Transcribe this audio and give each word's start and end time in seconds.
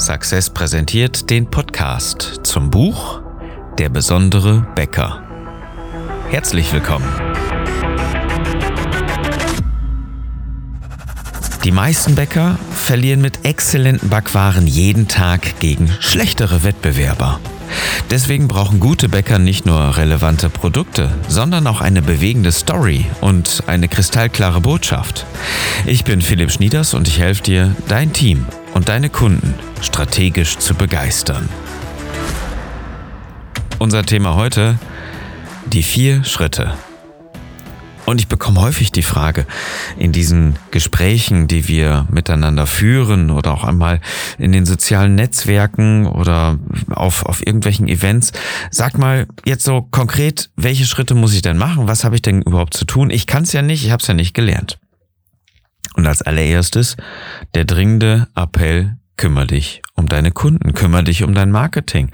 Success 0.00 0.48
präsentiert 0.48 1.28
den 1.28 1.50
Podcast 1.50 2.40
zum 2.42 2.70
Buch 2.70 3.20
Der 3.78 3.90
besondere 3.90 4.66
Bäcker. 4.74 5.22
Herzlich 6.30 6.72
willkommen. 6.72 7.06
Die 11.64 11.70
meisten 11.70 12.14
Bäcker 12.14 12.58
verlieren 12.72 13.20
mit 13.20 13.44
exzellenten 13.44 14.08
Backwaren 14.08 14.66
jeden 14.66 15.06
Tag 15.06 15.60
gegen 15.60 15.90
schlechtere 16.00 16.64
Wettbewerber. 16.64 17.38
Deswegen 18.10 18.48
brauchen 18.48 18.80
gute 18.80 19.10
Bäcker 19.10 19.38
nicht 19.38 19.66
nur 19.66 19.98
relevante 19.98 20.48
Produkte, 20.48 21.12
sondern 21.28 21.66
auch 21.66 21.82
eine 21.82 22.00
bewegende 22.00 22.52
Story 22.52 23.04
und 23.20 23.64
eine 23.66 23.86
kristallklare 23.86 24.62
Botschaft. 24.62 25.26
Ich 25.84 26.04
bin 26.04 26.22
Philipp 26.22 26.50
Schnieders 26.50 26.94
und 26.94 27.06
ich 27.06 27.18
helfe 27.20 27.42
dir, 27.42 27.76
dein 27.86 28.14
Team 28.14 28.46
und 28.74 28.88
deine 28.88 29.10
Kunden 29.10 29.54
strategisch 29.82 30.58
zu 30.58 30.74
begeistern. 30.74 31.48
Unser 33.78 34.04
Thema 34.04 34.34
heute, 34.34 34.78
die 35.66 35.82
vier 35.82 36.24
Schritte 36.24 36.74
und 38.10 38.20
ich 38.20 38.26
bekomme 38.26 38.60
häufig 38.60 38.90
die 38.90 39.04
Frage 39.04 39.46
in 39.96 40.10
diesen 40.10 40.56
Gesprächen, 40.72 41.46
die 41.46 41.68
wir 41.68 42.08
miteinander 42.10 42.66
führen 42.66 43.30
oder 43.30 43.52
auch 43.52 43.62
einmal 43.62 44.00
in 44.36 44.50
den 44.50 44.66
sozialen 44.66 45.14
Netzwerken 45.14 46.06
oder 46.06 46.58
auf, 46.90 47.24
auf 47.24 47.46
irgendwelchen 47.46 47.86
Events, 47.86 48.32
sag 48.72 48.98
mal 48.98 49.28
jetzt 49.44 49.64
so 49.64 49.82
konkret, 49.82 50.50
welche 50.56 50.86
Schritte 50.86 51.14
muss 51.14 51.34
ich 51.34 51.42
denn 51.42 51.56
machen? 51.56 51.86
Was 51.86 52.02
habe 52.02 52.16
ich 52.16 52.22
denn 52.22 52.42
überhaupt 52.42 52.74
zu 52.74 52.84
tun? 52.84 53.10
Ich 53.10 53.28
kann 53.28 53.44
es 53.44 53.52
ja 53.52 53.62
nicht, 53.62 53.84
ich 53.84 53.92
habe 53.92 54.00
es 54.00 54.08
ja 54.08 54.14
nicht 54.14 54.34
gelernt. 54.34 54.80
Und 56.00 56.06
als 56.06 56.22
allererstes 56.22 56.96
der 57.54 57.66
dringende 57.66 58.26
Appell 58.34 58.96
Kümmer 59.20 59.44
dich 59.44 59.82
um 59.96 60.06
deine 60.06 60.30
Kunden, 60.30 60.72
kümmer 60.72 61.02
dich 61.02 61.24
um 61.24 61.34
dein 61.34 61.50
Marketing. 61.50 62.10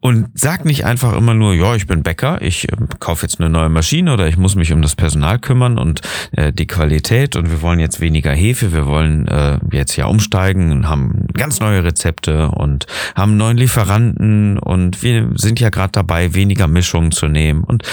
Und 0.00 0.28
sag 0.34 0.66
nicht 0.66 0.84
einfach 0.84 1.16
immer 1.16 1.32
nur, 1.32 1.54
ja, 1.54 1.74
ich 1.74 1.86
bin 1.86 2.02
Bäcker, 2.02 2.42
ich 2.42 2.70
äh, 2.70 2.76
kaufe 2.98 3.24
jetzt 3.24 3.40
eine 3.40 3.48
neue 3.48 3.70
Maschine 3.70 4.12
oder 4.12 4.28
ich 4.28 4.36
muss 4.36 4.56
mich 4.56 4.70
um 4.74 4.82
das 4.82 4.94
Personal 4.94 5.38
kümmern 5.38 5.78
und 5.78 6.02
äh, 6.32 6.52
die 6.52 6.66
Qualität 6.66 7.34
und 7.34 7.50
wir 7.50 7.62
wollen 7.62 7.80
jetzt 7.80 8.02
weniger 8.02 8.32
Hefe, 8.32 8.74
wir 8.74 8.84
wollen 8.84 9.26
äh, 9.26 9.58
jetzt 9.72 9.96
ja 9.96 10.04
umsteigen 10.04 10.70
und 10.70 10.86
haben 10.86 11.28
ganz 11.32 11.60
neue 11.60 11.82
Rezepte 11.82 12.50
und 12.50 12.84
haben 13.14 13.38
neuen 13.38 13.56
Lieferanten 13.56 14.58
und 14.58 15.02
wir 15.02 15.30
sind 15.36 15.60
ja 15.60 15.70
gerade 15.70 15.92
dabei, 15.92 16.34
weniger 16.34 16.68
Mischungen 16.68 17.10
zu 17.10 17.28
nehmen. 17.28 17.64
Und 17.64 17.84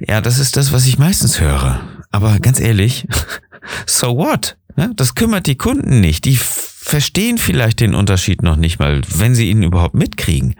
ja, 0.00 0.20
das 0.20 0.40
ist 0.40 0.56
das, 0.56 0.72
was 0.72 0.88
ich 0.88 0.98
meistens 0.98 1.40
höre. 1.40 1.80
Aber 2.10 2.40
ganz 2.40 2.58
ehrlich, 2.58 3.06
so 3.86 4.16
what? 4.16 4.56
Das 4.96 5.14
kümmert 5.14 5.46
die 5.46 5.56
Kunden 5.56 6.00
nicht. 6.00 6.24
Die 6.24 6.36
verstehen 6.36 7.38
vielleicht 7.38 7.80
den 7.80 7.94
Unterschied 7.94 8.42
noch 8.42 8.56
nicht 8.56 8.78
mal, 8.78 9.00
wenn 9.08 9.34
sie 9.34 9.50
ihn 9.50 9.62
überhaupt 9.62 9.94
mitkriegen. 9.94 10.54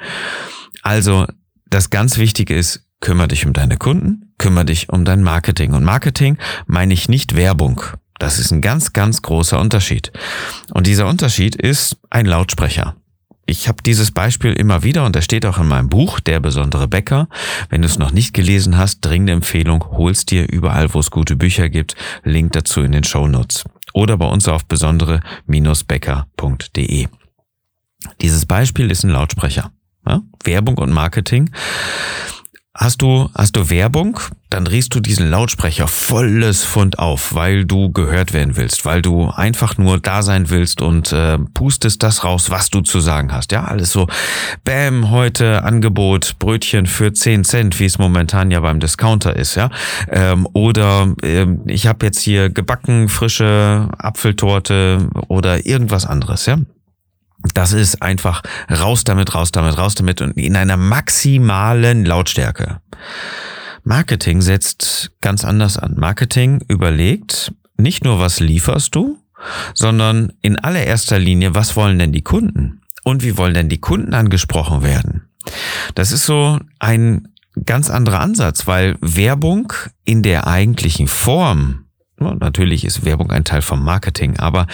Also, 0.82 1.26
das 1.68 1.90
ganz 1.90 2.18
Wichtige 2.18 2.54
ist, 2.54 2.84
kümmere 3.00 3.28
dich 3.28 3.46
um 3.46 3.52
deine 3.52 3.76
Kunden, 3.76 4.32
kümmere 4.38 4.66
dich 4.66 4.88
um 4.88 5.04
dein 5.04 5.22
Marketing. 5.22 5.72
Und 5.72 5.84
Marketing 5.84 6.38
meine 6.66 6.94
ich 6.94 7.08
nicht 7.08 7.36
Werbung. 7.36 7.82
Das 8.18 8.38
ist 8.38 8.52
ein 8.52 8.60
ganz, 8.60 8.92
ganz 8.92 9.22
großer 9.22 9.58
Unterschied. 9.58 10.12
Und 10.72 10.86
dieser 10.86 11.08
Unterschied 11.08 11.56
ist 11.56 11.96
ein 12.10 12.26
Lautsprecher. 12.26 12.96
Ich 13.44 13.66
habe 13.66 13.82
dieses 13.82 14.12
Beispiel 14.12 14.52
immer 14.52 14.84
wieder 14.84 15.04
und 15.04 15.16
er 15.16 15.22
steht 15.22 15.44
auch 15.44 15.58
in 15.58 15.66
meinem 15.66 15.88
Buch, 15.88 16.20
Der 16.20 16.38
besondere 16.38 16.86
Bäcker. 16.86 17.28
Wenn 17.68 17.82
du 17.82 17.88
es 17.88 17.98
noch 17.98 18.12
nicht 18.12 18.32
gelesen 18.32 18.78
hast, 18.78 19.00
dringende 19.00 19.32
Empfehlung, 19.32 19.84
holst 19.90 20.30
dir 20.30 20.48
überall, 20.48 20.94
wo 20.94 21.00
es 21.00 21.10
gute 21.10 21.34
Bücher 21.34 21.68
gibt. 21.68 21.96
Link 22.22 22.52
dazu 22.52 22.82
in 22.82 22.92
den 22.92 23.04
Show 23.04 23.26
Notes 23.26 23.64
oder 23.92 24.16
bei 24.16 24.26
uns 24.26 24.48
auf 24.48 24.66
besondere-becker.de. 24.66 27.08
Dieses 28.20 28.46
Beispiel 28.46 28.90
ist 28.90 29.04
ein 29.04 29.10
Lautsprecher. 29.10 29.70
Ja? 30.06 30.22
Werbung 30.44 30.78
und 30.78 30.90
Marketing. 30.90 31.50
Hast 32.74 33.02
du, 33.02 33.28
hast 33.34 33.54
du 33.54 33.68
Werbung, 33.68 34.18
dann 34.48 34.64
drehst 34.64 34.94
du 34.94 35.00
diesen 35.00 35.28
Lautsprecher 35.28 35.86
volles 35.86 36.64
Fund 36.64 36.98
auf, 36.98 37.34
weil 37.34 37.66
du 37.66 37.92
gehört 37.92 38.32
werden 38.32 38.56
willst, 38.56 38.86
weil 38.86 39.02
du 39.02 39.28
einfach 39.28 39.76
nur 39.76 40.00
da 40.00 40.22
sein 40.22 40.48
willst 40.48 40.80
und 40.80 41.12
äh, 41.12 41.36
pustest 41.52 42.02
das 42.02 42.24
raus, 42.24 42.48
was 42.48 42.70
du 42.70 42.80
zu 42.80 43.00
sagen 43.00 43.30
hast. 43.30 43.52
Ja, 43.52 43.64
alles 43.64 43.92
so, 43.92 44.06
bam, 44.64 45.10
heute 45.10 45.64
Angebot, 45.64 46.38
Brötchen 46.38 46.86
für 46.86 47.12
10 47.12 47.44
Cent, 47.44 47.78
wie 47.78 47.84
es 47.84 47.98
momentan 47.98 48.50
ja 48.50 48.60
beim 48.60 48.80
Discounter 48.80 49.36
ist, 49.36 49.54
ja. 49.54 49.68
Ähm, 50.10 50.48
oder 50.54 51.14
ähm, 51.22 51.60
ich 51.66 51.86
habe 51.86 52.06
jetzt 52.06 52.20
hier 52.20 52.48
gebacken, 52.48 53.10
frische 53.10 53.90
Apfeltorte 53.98 55.10
oder 55.28 55.66
irgendwas 55.66 56.06
anderes, 56.06 56.46
ja. 56.46 56.56
Das 57.54 57.72
ist 57.72 58.02
einfach 58.02 58.42
raus 58.70 59.04
damit, 59.04 59.34
raus 59.34 59.52
damit, 59.52 59.76
raus 59.78 59.94
damit 59.94 60.20
und 60.20 60.36
in 60.36 60.56
einer 60.56 60.76
maximalen 60.76 62.04
Lautstärke. 62.04 62.80
Marketing 63.84 64.42
setzt 64.42 65.10
ganz 65.20 65.44
anders 65.44 65.76
an. 65.76 65.96
Marketing 65.96 66.62
überlegt 66.68 67.52
nicht 67.76 68.04
nur, 68.04 68.20
was 68.20 68.38
lieferst 68.38 68.94
du, 68.94 69.18
sondern 69.74 70.32
in 70.40 70.58
allererster 70.58 71.18
Linie, 71.18 71.54
was 71.54 71.74
wollen 71.74 71.98
denn 71.98 72.12
die 72.12 72.22
Kunden? 72.22 72.82
Und 73.02 73.24
wie 73.24 73.36
wollen 73.36 73.54
denn 73.54 73.68
die 73.68 73.80
Kunden 73.80 74.14
angesprochen 74.14 74.82
werden? 74.82 75.28
Das 75.96 76.12
ist 76.12 76.24
so 76.24 76.60
ein 76.78 77.28
ganz 77.66 77.90
anderer 77.90 78.20
Ansatz, 78.20 78.68
weil 78.68 78.96
Werbung 79.00 79.72
in 80.04 80.22
der 80.22 80.46
eigentlichen 80.46 81.08
Form 81.08 81.81
Natürlich 82.22 82.84
ist 82.84 83.04
Werbung 83.04 83.30
ein 83.30 83.44
Teil 83.44 83.62
vom 83.62 83.84
Marketing, 83.84 84.38
aber 84.38 84.66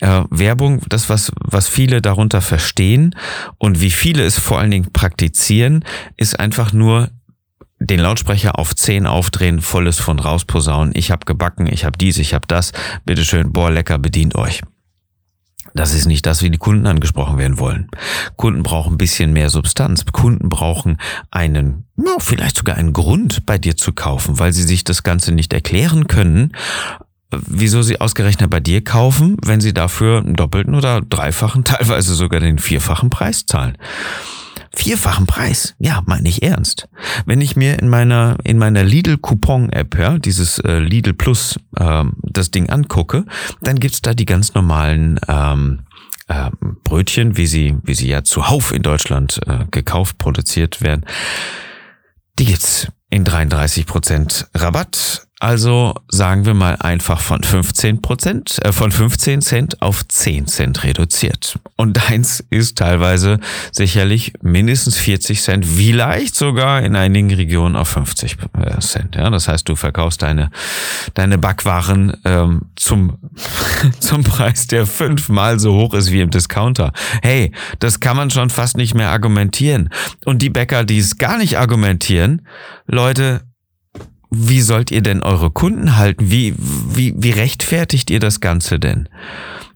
äh, 0.00 0.22
Werbung, 0.30 0.82
das, 0.88 1.08
was, 1.08 1.32
was 1.40 1.68
viele 1.68 2.00
darunter 2.00 2.40
verstehen 2.40 3.14
und 3.58 3.80
wie 3.80 3.90
viele 3.90 4.24
es 4.24 4.38
vor 4.38 4.58
allen 4.58 4.70
Dingen 4.70 4.92
praktizieren, 4.92 5.84
ist 6.16 6.38
einfach 6.38 6.72
nur 6.72 7.10
den 7.78 8.00
Lautsprecher 8.00 8.58
auf 8.58 8.74
10 8.74 9.06
aufdrehen, 9.06 9.60
volles 9.60 9.98
von 9.98 10.18
rausposaunen. 10.18 10.94
Ich 10.96 11.10
habe 11.10 11.26
gebacken, 11.26 11.66
ich 11.66 11.84
habe 11.84 11.98
dies, 11.98 12.18
ich 12.18 12.32
habe 12.34 12.46
das. 12.46 12.72
Bitteschön, 13.04 13.52
boah, 13.52 13.70
lecker, 13.70 13.98
bedient 13.98 14.36
euch. 14.36 14.62
Das 15.74 15.94
ist 15.94 16.06
nicht 16.06 16.26
das, 16.26 16.42
wie 16.42 16.50
die 16.50 16.58
Kunden 16.58 16.86
angesprochen 16.86 17.38
werden 17.38 17.58
wollen. 17.58 17.88
Kunden 18.36 18.62
brauchen 18.62 18.94
ein 18.94 18.98
bisschen 18.98 19.32
mehr 19.32 19.50
Substanz. 19.50 20.04
Kunden 20.12 20.48
brauchen 20.48 20.98
einen, 21.30 21.84
ja, 21.96 22.16
vielleicht 22.18 22.56
sogar 22.56 22.76
einen 22.76 22.92
Grund 22.92 23.46
bei 23.46 23.58
dir 23.58 23.76
zu 23.76 23.92
kaufen, 23.92 24.38
weil 24.38 24.52
sie 24.52 24.62
sich 24.62 24.84
das 24.84 25.02
Ganze 25.02 25.32
nicht 25.32 25.52
erklären 25.52 26.06
können, 26.08 26.52
wieso 27.30 27.82
sie 27.82 28.00
ausgerechnet 28.00 28.50
bei 28.50 28.60
dir 28.60 28.84
kaufen, 28.84 29.36
wenn 29.44 29.60
sie 29.60 29.72
dafür 29.72 30.18
einen 30.18 30.34
doppelten 30.34 30.74
oder 30.74 31.00
dreifachen, 31.00 31.64
teilweise 31.64 32.14
sogar 32.14 32.40
den 32.40 32.58
vierfachen 32.58 33.10
Preis 33.10 33.46
zahlen 33.46 33.76
vierfachen 34.74 35.26
Preis. 35.26 35.74
Ja, 35.78 36.02
meine 36.06 36.28
ich 36.28 36.42
ernst. 36.42 36.88
Wenn 37.26 37.40
ich 37.40 37.56
mir 37.56 37.78
in 37.78 37.88
meiner 37.88 38.36
in 38.44 38.58
meiner 38.58 38.84
Lidl 38.84 39.18
Coupon 39.18 39.70
App, 39.70 39.98
ja, 39.98 40.18
dieses 40.18 40.58
äh, 40.60 40.78
Lidl 40.78 41.14
Plus 41.14 41.58
ähm, 41.78 42.14
das 42.22 42.50
Ding 42.50 42.70
angucke, 42.70 43.24
dann 43.60 43.78
gibt's 43.78 44.02
da 44.02 44.14
die 44.14 44.26
ganz 44.26 44.54
normalen 44.54 45.20
ähm, 45.28 45.80
äh, 46.28 46.50
Brötchen, 46.84 47.36
wie 47.36 47.46
sie 47.46 47.76
wie 47.82 47.94
sie 47.94 48.08
ja 48.08 48.24
zuhauf 48.24 48.72
in 48.72 48.82
Deutschland 48.82 49.40
äh, 49.46 49.66
gekauft 49.70 50.18
produziert 50.18 50.80
werden. 50.80 51.04
Die 52.38 52.46
gibt's 52.46 52.88
in 53.10 53.24
33 53.24 53.86
Prozent 53.86 54.48
Rabatt 54.54 55.26
also 55.42 55.94
sagen 56.08 56.46
wir 56.46 56.54
mal 56.54 56.76
einfach 56.76 57.20
von 57.20 57.42
15 57.42 58.00
Prozent, 58.00 58.64
äh, 58.64 58.70
von 58.70 58.92
15 58.92 59.42
Cent 59.42 59.82
auf 59.82 60.06
10 60.06 60.46
Cent 60.46 60.84
reduziert. 60.84 61.58
Und 61.74 61.96
deins 61.96 62.44
ist 62.50 62.78
teilweise 62.78 63.40
sicherlich 63.72 64.34
mindestens 64.40 64.98
40 64.98 65.42
Cent, 65.42 65.66
vielleicht 65.66 66.36
sogar 66.36 66.82
in 66.82 66.94
einigen 66.94 67.34
Regionen 67.34 67.74
auf 67.74 67.88
50 67.88 68.36
äh, 68.56 68.78
Cent. 68.78 69.16
Ja, 69.16 69.30
das 69.30 69.48
heißt, 69.48 69.68
du 69.68 69.74
verkaufst 69.74 70.22
deine, 70.22 70.52
deine 71.14 71.38
Backwaren 71.38 72.16
ähm, 72.24 72.66
zum, 72.76 73.18
zum 73.98 74.22
Preis, 74.22 74.68
der 74.68 74.86
fünfmal 74.86 75.58
so 75.58 75.74
hoch 75.74 75.94
ist 75.94 76.12
wie 76.12 76.20
im 76.20 76.30
Discounter. 76.30 76.92
Hey, 77.20 77.50
das 77.80 77.98
kann 77.98 78.16
man 78.16 78.30
schon 78.30 78.48
fast 78.48 78.76
nicht 78.76 78.94
mehr 78.94 79.10
argumentieren. 79.10 79.90
Und 80.24 80.40
die 80.40 80.50
Bäcker, 80.50 80.84
die 80.84 80.98
es 80.98 81.18
gar 81.18 81.36
nicht 81.36 81.58
argumentieren, 81.58 82.46
Leute, 82.86 83.40
wie 84.34 84.62
sollt 84.62 84.90
ihr 84.90 85.02
denn 85.02 85.22
eure 85.22 85.50
Kunden 85.50 85.96
halten? 85.96 86.30
Wie, 86.30 86.54
wie, 86.56 87.14
wie 87.16 87.30
rechtfertigt 87.30 88.10
ihr 88.10 88.18
das 88.18 88.40
Ganze 88.40 88.78
denn? 88.78 89.08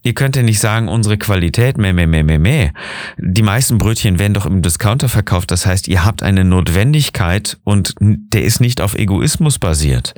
Ihr 0.02 0.14
könnt 0.14 0.36
ja 0.36 0.42
nicht 0.42 0.60
sagen, 0.60 0.88
unsere 0.88 1.18
Qualität, 1.18 1.78
meh, 1.78 1.92
meh, 1.92 2.06
meh, 2.06 2.22
meh, 2.22 2.38
meh. 2.38 2.70
Die 3.18 3.42
meisten 3.42 3.76
Brötchen 3.76 4.18
werden 4.18 4.34
doch 4.34 4.46
im 4.46 4.62
Discounter 4.62 5.08
verkauft. 5.08 5.50
Das 5.50 5.66
heißt, 5.66 5.88
ihr 5.88 6.04
habt 6.04 6.22
eine 6.22 6.44
Notwendigkeit 6.44 7.58
und 7.64 7.94
der 8.00 8.44
ist 8.44 8.60
nicht 8.60 8.80
auf 8.80 8.94
Egoismus 8.94 9.58
basiert. 9.58 10.14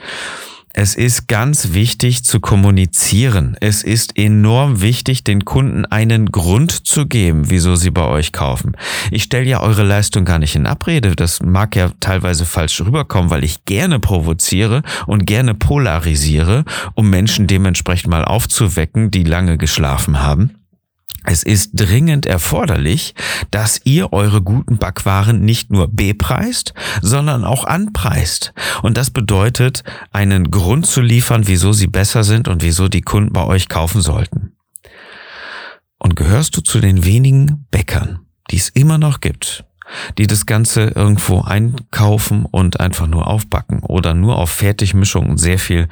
Es 0.81 0.95
ist 0.95 1.27
ganz 1.27 1.73
wichtig 1.73 2.23
zu 2.23 2.39
kommunizieren. 2.39 3.57
Es 3.61 3.83
ist 3.83 4.17
enorm 4.17 4.81
wichtig, 4.81 5.25
den 5.25 5.45
Kunden 5.45 5.85
einen 5.87 6.31
Grund 6.31 6.87
zu 6.87 7.07
geben, 7.07 7.51
wieso 7.51 7.75
sie 7.75 7.91
bei 7.91 8.07
euch 8.07 8.31
kaufen. 8.31 8.77
Ich 9.11 9.25
stelle 9.25 9.47
ja 9.47 9.59
eure 9.59 9.83
Leistung 9.83 10.25
gar 10.25 10.39
nicht 10.39 10.55
in 10.55 10.67
Abrede. 10.67 11.17
Das 11.17 11.43
mag 11.43 11.75
ja 11.75 11.91
teilweise 11.99 12.47
falsch 12.47 12.81
rüberkommen, 12.81 13.29
weil 13.29 13.43
ich 13.43 13.65
gerne 13.65 13.99
provoziere 13.99 14.85
und 15.09 15.27
gerne 15.27 15.57
polarisiere, 15.57 16.65
um 16.95 17.11
Menschen 17.11 17.49
dementsprechend 17.49 18.11
mal 18.11 18.25
aufzuwecken, 18.25 19.11
die 19.11 19.25
lange 19.25 19.59
geschlafen 19.59 20.23
haben. 20.23 20.59
Es 21.31 21.43
ist 21.43 21.73
dringend 21.75 22.25
erforderlich, 22.25 23.15
dass 23.51 23.83
ihr 23.85 24.15
eure 24.15 24.41
guten 24.41 24.79
Backwaren 24.79 25.45
nicht 25.45 25.71
nur 25.71 25.87
bepreist, 25.87 26.73
sondern 27.03 27.45
auch 27.45 27.67
anpreist. 27.67 28.55
Und 28.81 28.97
das 28.97 29.11
bedeutet, 29.11 29.85
einen 30.11 30.51
Grund 30.51 30.87
zu 30.87 31.03
liefern, 31.03 31.47
wieso 31.47 31.75
sie 31.75 31.87
besser 31.87 32.25
sind 32.25 32.49
und 32.49 32.63
wieso 32.63 32.89
die 32.89 33.03
Kunden 33.03 33.35
bei 33.35 33.45
euch 33.45 33.69
kaufen 33.69 34.01
sollten. 34.01 34.53
Und 35.99 36.17
gehörst 36.17 36.57
du 36.57 36.63
zu 36.63 36.81
den 36.81 37.05
wenigen 37.05 37.67
Bäckern, 37.71 38.21
die 38.51 38.57
es 38.57 38.71
immer 38.71 38.97
noch 38.97 39.21
gibt, 39.21 39.67
die 40.19 40.27
das 40.27 40.47
Ganze 40.47 40.93
irgendwo 40.95 41.41
einkaufen 41.41 42.45
und 42.45 42.81
einfach 42.81 43.07
nur 43.07 43.27
aufbacken 43.27 43.81
oder 43.81 44.15
nur 44.15 44.37
auf 44.37 44.51
Fertigmischung 44.51 45.31
und 45.31 45.39
sehr 45.39 45.59
viel 45.59 45.89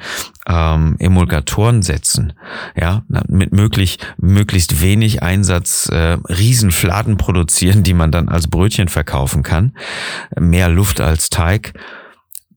ähm, 0.47 0.95
Emulgatoren 0.99 1.81
setzen, 1.81 2.33
ja, 2.75 3.03
mit 3.27 3.51
möglich, 3.51 3.99
möglichst 4.17 4.81
wenig 4.81 5.23
Einsatz 5.23 5.89
äh, 5.89 6.17
Riesenfladen 6.27 7.17
produzieren, 7.17 7.83
die 7.83 7.93
man 7.93 8.11
dann 8.11 8.29
als 8.29 8.47
Brötchen 8.47 8.87
verkaufen 8.87 9.43
kann, 9.43 9.73
mehr 10.39 10.69
Luft 10.69 11.01
als 11.01 11.29
Teig, 11.29 11.73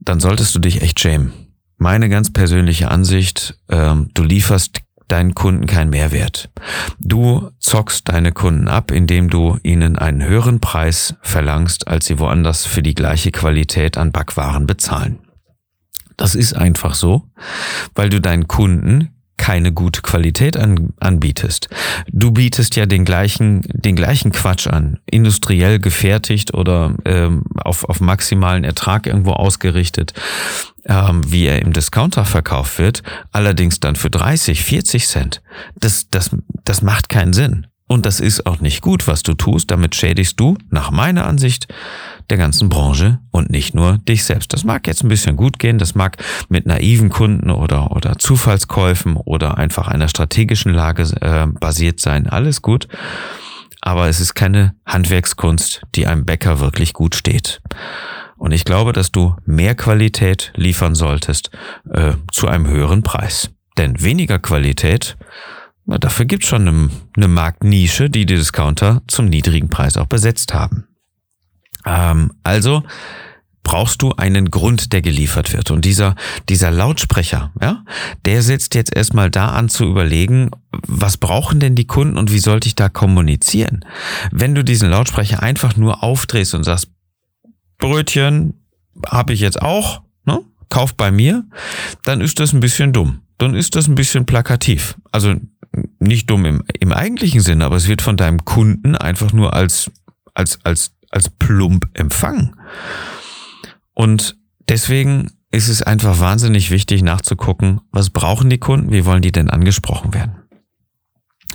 dann 0.00 0.20
solltest 0.20 0.54
du 0.54 0.58
dich 0.58 0.82
echt 0.82 1.00
schämen. 1.00 1.32
Meine 1.76 2.08
ganz 2.08 2.32
persönliche 2.32 2.90
Ansicht, 2.90 3.58
ähm, 3.70 4.10
du 4.14 4.22
lieferst 4.22 4.82
deinen 5.12 5.34
Kunden 5.34 5.66
keinen 5.66 5.90
Mehrwert. 5.90 6.50
Du 6.98 7.50
zockst 7.58 8.08
deine 8.08 8.32
Kunden 8.32 8.68
ab, 8.68 8.90
indem 8.90 9.30
du 9.30 9.58
ihnen 9.62 9.96
einen 9.96 10.22
höheren 10.22 10.60
Preis 10.60 11.14
verlangst, 11.22 11.88
als 11.88 12.06
sie 12.06 12.18
woanders 12.18 12.66
für 12.66 12.82
die 12.82 12.94
gleiche 12.94 13.30
Qualität 13.30 13.98
an 13.98 14.12
Backwaren 14.12 14.66
bezahlen. 14.66 15.18
Das 16.16 16.34
ist 16.34 16.52
einfach 16.54 16.94
so, 16.94 17.28
weil 17.94 18.10
du 18.10 18.20
deinen 18.20 18.46
Kunden 18.46 19.08
keine 19.40 19.72
gute 19.72 20.02
Qualität 20.02 20.58
an, 20.58 20.92
anbietest. 21.00 21.70
Du 22.12 22.30
bietest 22.30 22.76
ja 22.76 22.84
den 22.84 23.06
gleichen, 23.06 23.62
den 23.72 23.96
gleichen 23.96 24.32
Quatsch 24.32 24.66
an, 24.66 24.98
industriell 25.06 25.78
gefertigt 25.78 26.52
oder 26.52 26.94
ähm, 27.06 27.44
auf, 27.56 27.84
auf 27.88 28.02
maximalen 28.02 28.64
Ertrag 28.64 29.06
irgendwo 29.06 29.32
ausgerichtet, 29.32 30.12
ähm, 30.84 31.22
wie 31.26 31.46
er 31.46 31.62
im 31.62 31.72
Discounter 31.72 32.26
verkauft 32.26 32.78
wird, 32.78 33.02
allerdings 33.32 33.80
dann 33.80 33.96
für 33.96 34.10
30, 34.10 34.62
40 34.62 35.08
Cent. 35.08 35.42
Das, 35.74 36.10
das, 36.10 36.36
das 36.64 36.82
macht 36.82 37.08
keinen 37.08 37.32
Sinn. 37.32 37.66
Und 37.90 38.06
das 38.06 38.20
ist 38.20 38.46
auch 38.46 38.60
nicht 38.60 38.82
gut, 38.82 39.08
was 39.08 39.24
du 39.24 39.34
tust. 39.34 39.72
Damit 39.72 39.96
schädigst 39.96 40.38
du, 40.38 40.56
nach 40.70 40.92
meiner 40.92 41.26
Ansicht, 41.26 41.66
der 42.30 42.38
ganzen 42.38 42.68
Branche 42.68 43.18
und 43.32 43.50
nicht 43.50 43.74
nur 43.74 43.98
dich 43.98 44.22
selbst. 44.22 44.52
Das 44.52 44.62
mag 44.62 44.86
jetzt 44.86 45.02
ein 45.02 45.08
bisschen 45.08 45.34
gut 45.34 45.58
gehen, 45.58 45.76
das 45.76 45.96
mag 45.96 46.16
mit 46.48 46.66
naiven 46.66 47.08
Kunden 47.10 47.50
oder, 47.50 47.90
oder 47.90 48.16
Zufallskäufen 48.16 49.16
oder 49.16 49.58
einfach 49.58 49.88
einer 49.88 50.06
strategischen 50.06 50.72
Lage 50.72 51.02
äh, 51.20 51.48
basiert 51.58 51.98
sein. 51.98 52.28
Alles 52.28 52.62
gut. 52.62 52.86
Aber 53.80 54.06
es 54.06 54.20
ist 54.20 54.34
keine 54.34 54.76
Handwerkskunst, 54.86 55.82
die 55.96 56.06
einem 56.06 56.24
Bäcker 56.24 56.60
wirklich 56.60 56.92
gut 56.92 57.16
steht. 57.16 57.60
Und 58.36 58.52
ich 58.52 58.64
glaube, 58.64 58.92
dass 58.92 59.10
du 59.10 59.34
mehr 59.46 59.74
Qualität 59.74 60.52
liefern 60.54 60.94
solltest 60.94 61.50
äh, 61.92 62.12
zu 62.30 62.46
einem 62.46 62.68
höheren 62.68 63.02
Preis. 63.02 63.50
Denn 63.78 64.00
weniger 64.00 64.38
Qualität, 64.38 65.16
dafür 65.98 66.26
gibt 66.26 66.44
es 66.44 66.48
schon 66.48 66.68
eine, 66.68 66.90
eine 67.16 67.28
Marktnische, 67.28 68.10
die 68.10 68.26
die 68.26 68.36
Discounter 68.36 69.02
zum 69.08 69.26
niedrigen 69.26 69.68
Preis 69.68 69.96
auch 69.96 70.06
besetzt 70.06 70.54
haben. 70.54 70.86
Ähm, 71.84 72.32
also 72.42 72.82
brauchst 73.62 74.02
du 74.02 74.12
einen 74.12 74.50
Grund, 74.50 74.92
der 74.92 75.02
geliefert 75.02 75.52
wird. 75.52 75.70
Und 75.70 75.84
dieser, 75.84 76.14
dieser 76.48 76.70
Lautsprecher, 76.70 77.52
ja, 77.60 77.84
der 78.24 78.42
setzt 78.42 78.74
jetzt 78.74 78.94
erstmal 78.94 79.30
da 79.30 79.50
an 79.50 79.68
zu 79.68 79.84
überlegen, 79.84 80.50
was 80.86 81.16
brauchen 81.16 81.60
denn 81.60 81.76
die 81.76 81.86
Kunden 81.86 82.16
und 82.16 82.32
wie 82.32 82.38
sollte 82.38 82.68
ich 82.68 82.74
da 82.74 82.88
kommunizieren? 82.88 83.84
Wenn 84.30 84.54
du 84.54 84.64
diesen 84.64 84.90
Lautsprecher 84.90 85.42
einfach 85.42 85.76
nur 85.76 86.02
aufdrehst 86.02 86.54
und 86.54 86.64
sagst, 86.64 86.88
Brötchen 87.78 88.54
habe 89.06 89.32
ich 89.32 89.40
jetzt 89.40 89.60
auch, 89.60 90.02
ne? 90.24 90.40
kauf 90.68 90.94
bei 90.94 91.10
mir, 91.10 91.44
dann 92.04 92.20
ist 92.20 92.40
das 92.40 92.52
ein 92.52 92.60
bisschen 92.60 92.92
dumm. 92.92 93.22
Dann 93.38 93.54
ist 93.54 93.76
das 93.76 93.88
ein 93.88 93.94
bisschen 93.94 94.26
plakativ. 94.26 94.96
Also 95.12 95.34
nicht 95.98 96.28
dumm 96.30 96.44
im, 96.46 96.64
im 96.78 96.92
eigentlichen 96.92 97.40
Sinne, 97.40 97.64
aber 97.64 97.76
es 97.76 97.88
wird 97.88 98.02
von 98.02 98.16
deinem 98.16 98.44
Kunden 98.44 98.96
einfach 98.96 99.32
nur 99.32 99.54
als, 99.54 99.90
als, 100.34 100.58
als 100.64 100.92
als 101.10 101.28
plump 101.28 101.88
empfangen. 101.94 102.56
Und 103.92 104.36
deswegen 104.68 105.32
ist 105.50 105.68
es 105.68 105.82
einfach 105.82 106.20
wahnsinnig 106.20 106.70
wichtig 106.70 107.02
nachzugucken, 107.02 107.80
was 107.90 108.10
brauchen 108.10 108.48
die 108.48 108.58
Kunden, 108.58 108.92
wie 108.92 109.04
wollen 109.04 109.22
die 109.22 109.32
denn 109.32 109.50
angesprochen 109.50 110.14
werden. 110.14 110.36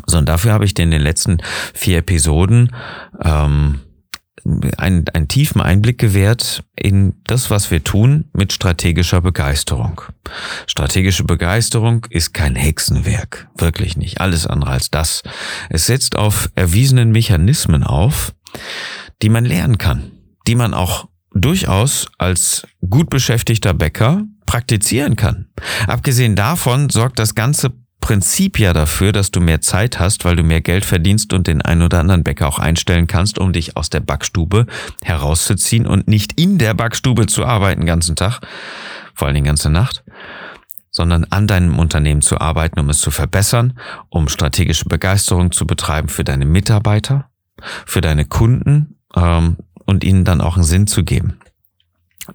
So, 0.06 0.18
und 0.18 0.28
dafür 0.28 0.52
habe 0.52 0.66
ich 0.66 0.74
dir 0.74 0.84
in 0.84 0.92
den 0.92 1.02
letzten 1.02 1.38
vier 1.74 2.00
Episoden 2.00 2.76
ähm, 3.24 3.80
einen, 4.78 5.08
einen 5.10 5.28
tiefen 5.28 5.62
Einblick 5.62 5.98
gewährt 5.98 6.64
in 6.76 7.14
das, 7.24 7.50
was 7.50 7.72
wir 7.72 7.84
tun 7.84 8.26
mit 8.34 8.54
strategischer 8.54 9.22
Begeisterung. 9.22 10.02
Strategische 10.68 11.24
Begeisterung 11.24 12.06
ist 12.10 12.34
kein 12.34 12.56
Hexenwerk, 12.56 13.48
wirklich 13.56 13.98
nicht, 13.98 14.22
alles 14.22 14.46
andere 14.46 14.72
als 14.72 14.92
das. 14.92 15.24
Es 15.70 15.88
setzt 15.88 16.16
auf 16.16 16.50
erwiesenen 16.56 17.12
Mechanismen 17.12 17.84
auf, 17.84 18.34
die 19.22 19.30
man 19.30 19.46
lernen 19.46 19.78
kann, 19.78 20.12
die 20.48 20.56
man 20.56 20.74
auch 20.74 21.08
durchaus 21.34 22.08
als 22.18 22.68
gut 22.88 23.10
beschäftigter 23.10 23.74
Bäcker 23.74 24.24
praktizieren 24.46 25.16
kann. 25.16 25.48
Abgesehen 25.88 26.36
davon 26.36 26.90
sorgt 26.90 27.20
das 27.20 27.36
ganze 27.36 27.72
Prinzip 28.06 28.60
ja 28.60 28.72
dafür, 28.72 29.12
dass 29.12 29.32
du 29.32 29.42
mehr 29.42 29.62
Zeit 29.62 29.98
hast, 30.00 30.26
weil 30.26 30.36
du 30.36 30.44
mehr 30.44 30.62
Geld 30.62 30.86
verdienst 30.86 31.34
und 31.34 31.48
den 31.48 31.64
einen 31.64 31.82
oder 31.82 32.00
anderen 32.00 32.24
Bäcker 32.24 32.48
auch 32.48 32.60
einstellen 32.60 33.08
kannst, 33.08 33.40
um 33.40 33.52
dich 33.52 33.76
aus 33.78 33.90
der 33.90 34.00
Backstube 34.00 34.68
herauszuziehen 35.02 35.88
und 35.88 36.08
nicht 36.08 36.40
in 36.40 36.60
der 36.60 36.76
Backstube 36.76 37.26
zu 37.26 37.48
arbeiten 37.48 37.82
den 37.82 37.88
ganzen 37.88 38.16
Tag, 38.16 38.42
vor 39.16 39.28
allem 39.28 39.38
die 39.38 39.42
ganze 39.42 39.72
Nacht, 39.72 40.04
sondern 40.92 41.24
an 41.32 41.48
deinem 41.48 41.80
Unternehmen 41.80 42.22
zu 42.22 42.40
arbeiten, 42.40 42.80
um 42.80 42.92
es 42.92 43.00
zu 43.00 43.10
verbessern, 43.10 43.74
um 44.10 44.28
strategische 44.28 44.86
Begeisterung 44.86 45.52
zu 45.52 45.66
betreiben 45.66 46.08
für 46.08 46.24
deine 46.24 46.46
Mitarbeiter, 46.46 47.32
für 47.88 48.02
deine 48.02 48.26
Kunden 48.26 49.00
ähm, 49.16 49.58
und 49.84 50.04
ihnen 50.04 50.26
dann 50.26 50.42
auch 50.42 50.58
einen 50.58 50.64
Sinn 50.64 50.86
zu 50.86 51.04
geben. 51.04 51.40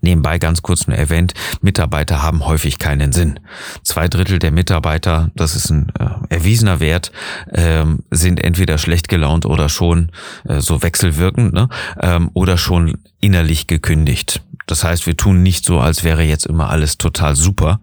Nebenbei 0.01 0.39
ganz 0.39 0.63
kurz 0.63 0.87
nur 0.87 0.97
erwähnt, 0.97 1.35
Mitarbeiter 1.61 2.23
haben 2.23 2.47
häufig 2.47 2.79
keinen 2.79 3.13
Sinn. 3.13 3.41
Zwei 3.83 4.09
Drittel 4.09 4.39
der 4.39 4.53
Mitarbeiter, 4.53 5.31
das 5.35 5.57
ist 5.57 5.71
ein 5.71 5.93
äh, 5.99 6.35
erwiesener 6.35 6.81
Wert, 6.81 7.13
ähm, 7.53 8.01
sind 8.11 8.43
entweder 8.43 8.79
schlecht 8.79 9.09
gelaunt 9.09 9.47
oder 9.47 9.69
schon 9.69 10.13
äh, 10.49 10.61
so 10.61 10.83
wechselwirkend 10.83 11.53
ne? 11.53 11.69
ähm, 12.01 12.31
oder 12.35 12.57
schon 12.57 12.99
innerlich 13.21 13.67
gekündigt. 13.67 14.43
Das 14.67 14.85
heißt, 14.85 15.07
wir 15.07 15.17
tun 15.17 15.43
nicht 15.43 15.65
so, 15.65 15.81
als 15.81 16.05
wäre 16.05 16.23
jetzt 16.23 16.47
immer 16.47 16.71
alles 16.71 16.99
total 16.99 17.35
super. 17.35 17.81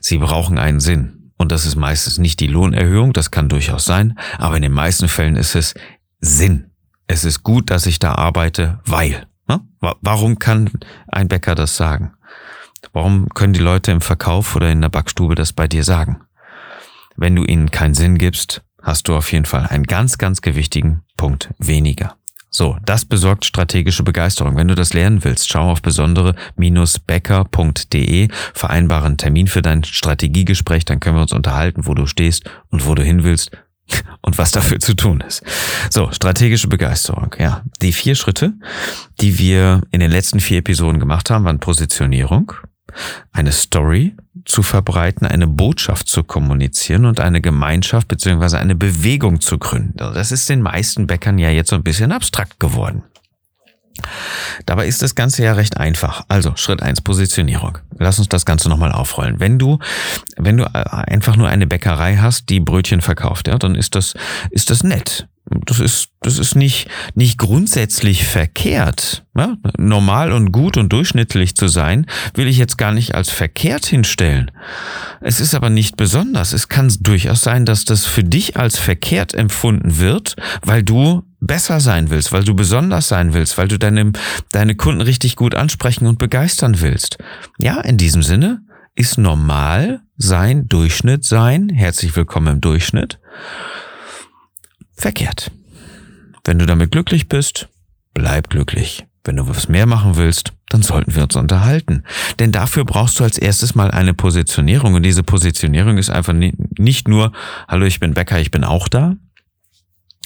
Sie 0.00 0.18
brauchen 0.18 0.58
einen 0.58 0.80
Sinn. 0.80 1.32
Und 1.38 1.52
das 1.52 1.64
ist 1.64 1.76
meistens 1.76 2.18
nicht 2.18 2.40
die 2.40 2.48
Lohnerhöhung, 2.48 3.14
das 3.14 3.30
kann 3.30 3.48
durchaus 3.48 3.86
sein, 3.86 4.18
aber 4.36 4.56
in 4.56 4.62
den 4.62 4.72
meisten 4.72 5.08
Fällen 5.08 5.36
ist 5.36 5.54
es 5.54 5.72
Sinn 6.20 6.70
es 7.10 7.24
ist 7.24 7.42
gut, 7.42 7.70
dass 7.70 7.86
ich 7.86 7.98
da 7.98 8.14
arbeite, 8.14 8.78
weil. 8.84 9.26
Warum 9.80 10.38
kann 10.38 10.70
ein 11.08 11.28
Bäcker 11.28 11.54
das 11.54 11.76
sagen? 11.76 12.14
Warum 12.92 13.28
können 13.30 13.52
die 13.52 13.60
Leute 13.60 13.92
im 13.92 14.00
Verkauf 14.00 14.56
oder 14.56 14.70
in 14.70 14.80
der 14.80 14.88
Backstube 14.88 15.34
das 15.34 15.52
bei 15.52 15.68
dir 15.68 15.84
sagen? 15.84 16.22
Wenn 17.16 17.36
du 17.36 17.44
ihnen 17.44 17.70
keinen 17.70 17.94
Sinn 17.94 18.18
gibst, 18.18 18.62
hast 18.82 19.08
du 19.08 19.14
auf 19.14 19.30
jeden 19.32 19.44
Fall 19.44 19.66
einen 19.66 19.84
ganz, 19.84 20.18
ganz 20.18 20.40
gewichtigen 20.40 21.02
Punkt 21.16 21.50
weniger. 21.58 22.16
So, 22.52 22.76
das 22.84 23.04
besorgt 23.04 23.44
strategische 23.44 24.02
Begeisterung. 24.02 24.56
Wenn 24.56 24.66
du 24.66 24.74
das 24.74 24.92
lernen 24.92 25.22
willst, 25.22 25.48
schau 25.48 25.70
auf 25.70 25.82
besondere-becker.de, 25.82 28.28
vereinbare 28.54 29.06
einen 29.06 29.18
Termin 29.18 29.46
für 29.46 29.62
dein 29.62 29.84
Strategiegespräch, 29.84 30.84
dann 30.84 30.98
können 30.98 31.14
wir 31.16 31.22
uns 31.22 31.32
unterhalten, 31.32 31.86
wo 31.86 31.94
du 31.94 32.06
stehst 32.06 32.50
und 32.70 32.86
wo 32.86 32.96
du 32.96 33.04
hin 33.04 33.22
willst 33.22 33.52
und 34.22 34.38
was 34.38 34.52
dafür 34.52 34.78
zu 34.78 34.94
tun 34.94 35.22
ist. 35.26 35.42
So, 35.90 36.10
strategische 36.12 36.68
Begeisterung. 36.68 37.34
Ja, 37.38 37.62
die 37.82 37.92
vier 37.92 38.14
Schritte, 38.14 38.52
die 39.20 39.38
wir 39.38 39.82
in 39.90 40.00
den 40.00 40.10
letzten 40.10 40.40
vier 40.40 40.58
Episoden 40.58 41.00
gemacht 41.00 41.30
haben, 41.30 41.44
waren 41.44 41.60
Positionierung, 41.60 42.52
eine 43.32 43.52
Story 43.52 44.16
zu 44.44 44.62
verbreiten, 44.62 45.26
eine 45.26 45.46
Botschaft 45.46 46.08
zu 46.08 46.24
kommunizieren 46.24 47.04
und 47.04 47.20
eine 47.20 47.40
Gemeinschaft 47.40 48.08
beziehungsweise 48.08 48.58
eine 48.58 48.74
Bewegung 48.74 49.40
zu 49.40 49.58
gründen. 49.58 49.98
Also 50.00 50.14
das 50.14 50.32
ist 50.32 50.48
den 50.48 50.62
meisten 50.62 51.06
Bäckern 51.06 51.38
ja 51.38 51.50
jetzt 51.50 51.70
so 51.70 51.76
ein 51.76 51.84
bisschen 51.84 52.12
abstrakt 52.12 52.58
geworden. 52.58 53.02
Dabei 54.70 54.86
ist 54.86 55.02
das 55.02 55.16
Ganze 55.16 55.42
ja 55.42 55.54
recht 55.54 55.78
einfach. 55.78 56.22
Also 56.28 56.52
Schritt 56.54 56.80
eins 56.80 57.00
Positionierung. 57.00 57.78
Lass 57.98 58.20
uns 58.20 58.28
das 58.28 58.46
Ganze 58.46 58.68
nochmal 58.68 58.92
aufrollen. 58.92 59.40
Wenn 59.40 59.58
du, 59.58 59.80
wenn 60.36 60.58
du 60.58 60.62
äh, 60.62 60.84
einfach 60.88 61.34
nur 61.34 61.48
eine 61.48 61.66
Bäckerei 61.66 62.18
hast, 62.18 62.48
die 62.50 62.60
Brötchen 62.60 63.00
verkauft, 63.00 63.48
ja, 63.48 63.58
dann 63.58 63.74
ist 63.74 63.96
das, 63.96 64.14
ist 64.50 64.70
das 64.70 64.84
nett. 64.84 65.26
das 65.66 65.80
ist, 65.80 66.10
das 66.20 66.38
ist 66.38 66.54
nicht, 66.54 66.88
nicht 67.16 67.36
grundsätzlich 67.36 68.24
verkehrt. 68.24 69.24
Ja? 69.36 69.56
Normal 69.76 70.30
und 70.30 70.52
gut 70.52 70.76
und 70.76 70.92
durchschnittlich 70.92 71.56
zu 71.56 71.66
sein, 71.66 72.06
will 72.34 72.46
ich 72.46 72.56
jetzt 72.56 72.78
gar 72.78 72.92
nicht 72.92 73.16
als 73.16 73.28
verkehrt 73.28 73.86
hinstellen. 73.86 74.52
Es 75.20 75.40
ist 75.40 75.52
aber 75.52 75.70
nicht 75.70 75.96
besonders. 75.96 76.52
Es 76.52 76.68
kann 76.68 76.94
durchaus 77.00 77.42
sein, 77.42 77.66
dass 77.66 77.84
das 77.84 78.06
für 78.06 78.22
dich 78.22 78.56
als 78.56 78.78
verkehrt 78.78 79.34
empfunden 79.34 79.98
wird, 79.98 80.36
weil 80.62 80.84
du 80.84 81.24
besser 81.40 81.80
sein 81.80 82.10
willst, 82.10 82.32
weil 82.32 82.44
du 82.44 82.54
besonders 82.54 83.08
sein 83.08 83.32
willst, 83.32 83.58
weil 83.58 83.68
du 83.68 83.78
deine, 83.78 84.12
deine 84.52 84.74
Kunden 84.74 85.00
richtig 85.00 85.36
gut 85.36 85.54
ansprechen 85.54 86.06
und 86.06 86.18
begeistern 86.18 86.80
willst. 86.80 87.18
Ja, 87.58 87.80
in 87.80 87.96
diesem 87.96 88.22
Sinne 88.22 88.62
ist 88.94 89.18
normal 89.18 90.02
sein, 90.16 90.68
Durchschnitt 90.68 91.24
sein, 91.24 91.70
herzlich 91.70 92.14
willkommen 92.14 92.54
im 92.54 92.60
Durchschnitt 92.60 93.18
verkehrt. 94.94 95.50
Wenn 96.44 96.58
du 96.58 96.66
damit 96.66 96.90
glücklich 96.90 97.28
bist, 97.28 97.68
bleib 98.14 98.50
glücklich. 98.50 99.06
Wenn 99.24 99.36
du 99.36 99.48
was 99.48 99.68
mehr 99.68 99.86
machen 99.86 100.16
willst, 100.16 100.52
dann 100.70 100.82
sollten 100.82 101.14
wir 101.14 101.22
uns 101.24 101.36
unterhalten. 101.36 102.04
Denn 102.38 102.52
dafür 102.52 102.84
brauchst 102.84 103.20
du 103.20 103.24
als 103.24 103.36
erstes 103.36 103.74
mal 103.74 103.90
eine 103.90 104.14
Positionierung. 104.14 104.94
Und 104.94 105.02
diese 105.02 105.22
Positionierung 105.22 105.98
ist 105.98 106.08
einfach 106.08 106.32
nicht 106.32 107.06
nur, 107.06 107.32
hallo, 107.68 107.84
ich 107.84 108.00
bin 108.00 108.14
Bäcker, 108.14 108.40
ich 108.40 108.50
bin 108.50 108.64
auch 108.64 108.88
da, 108.88 109.16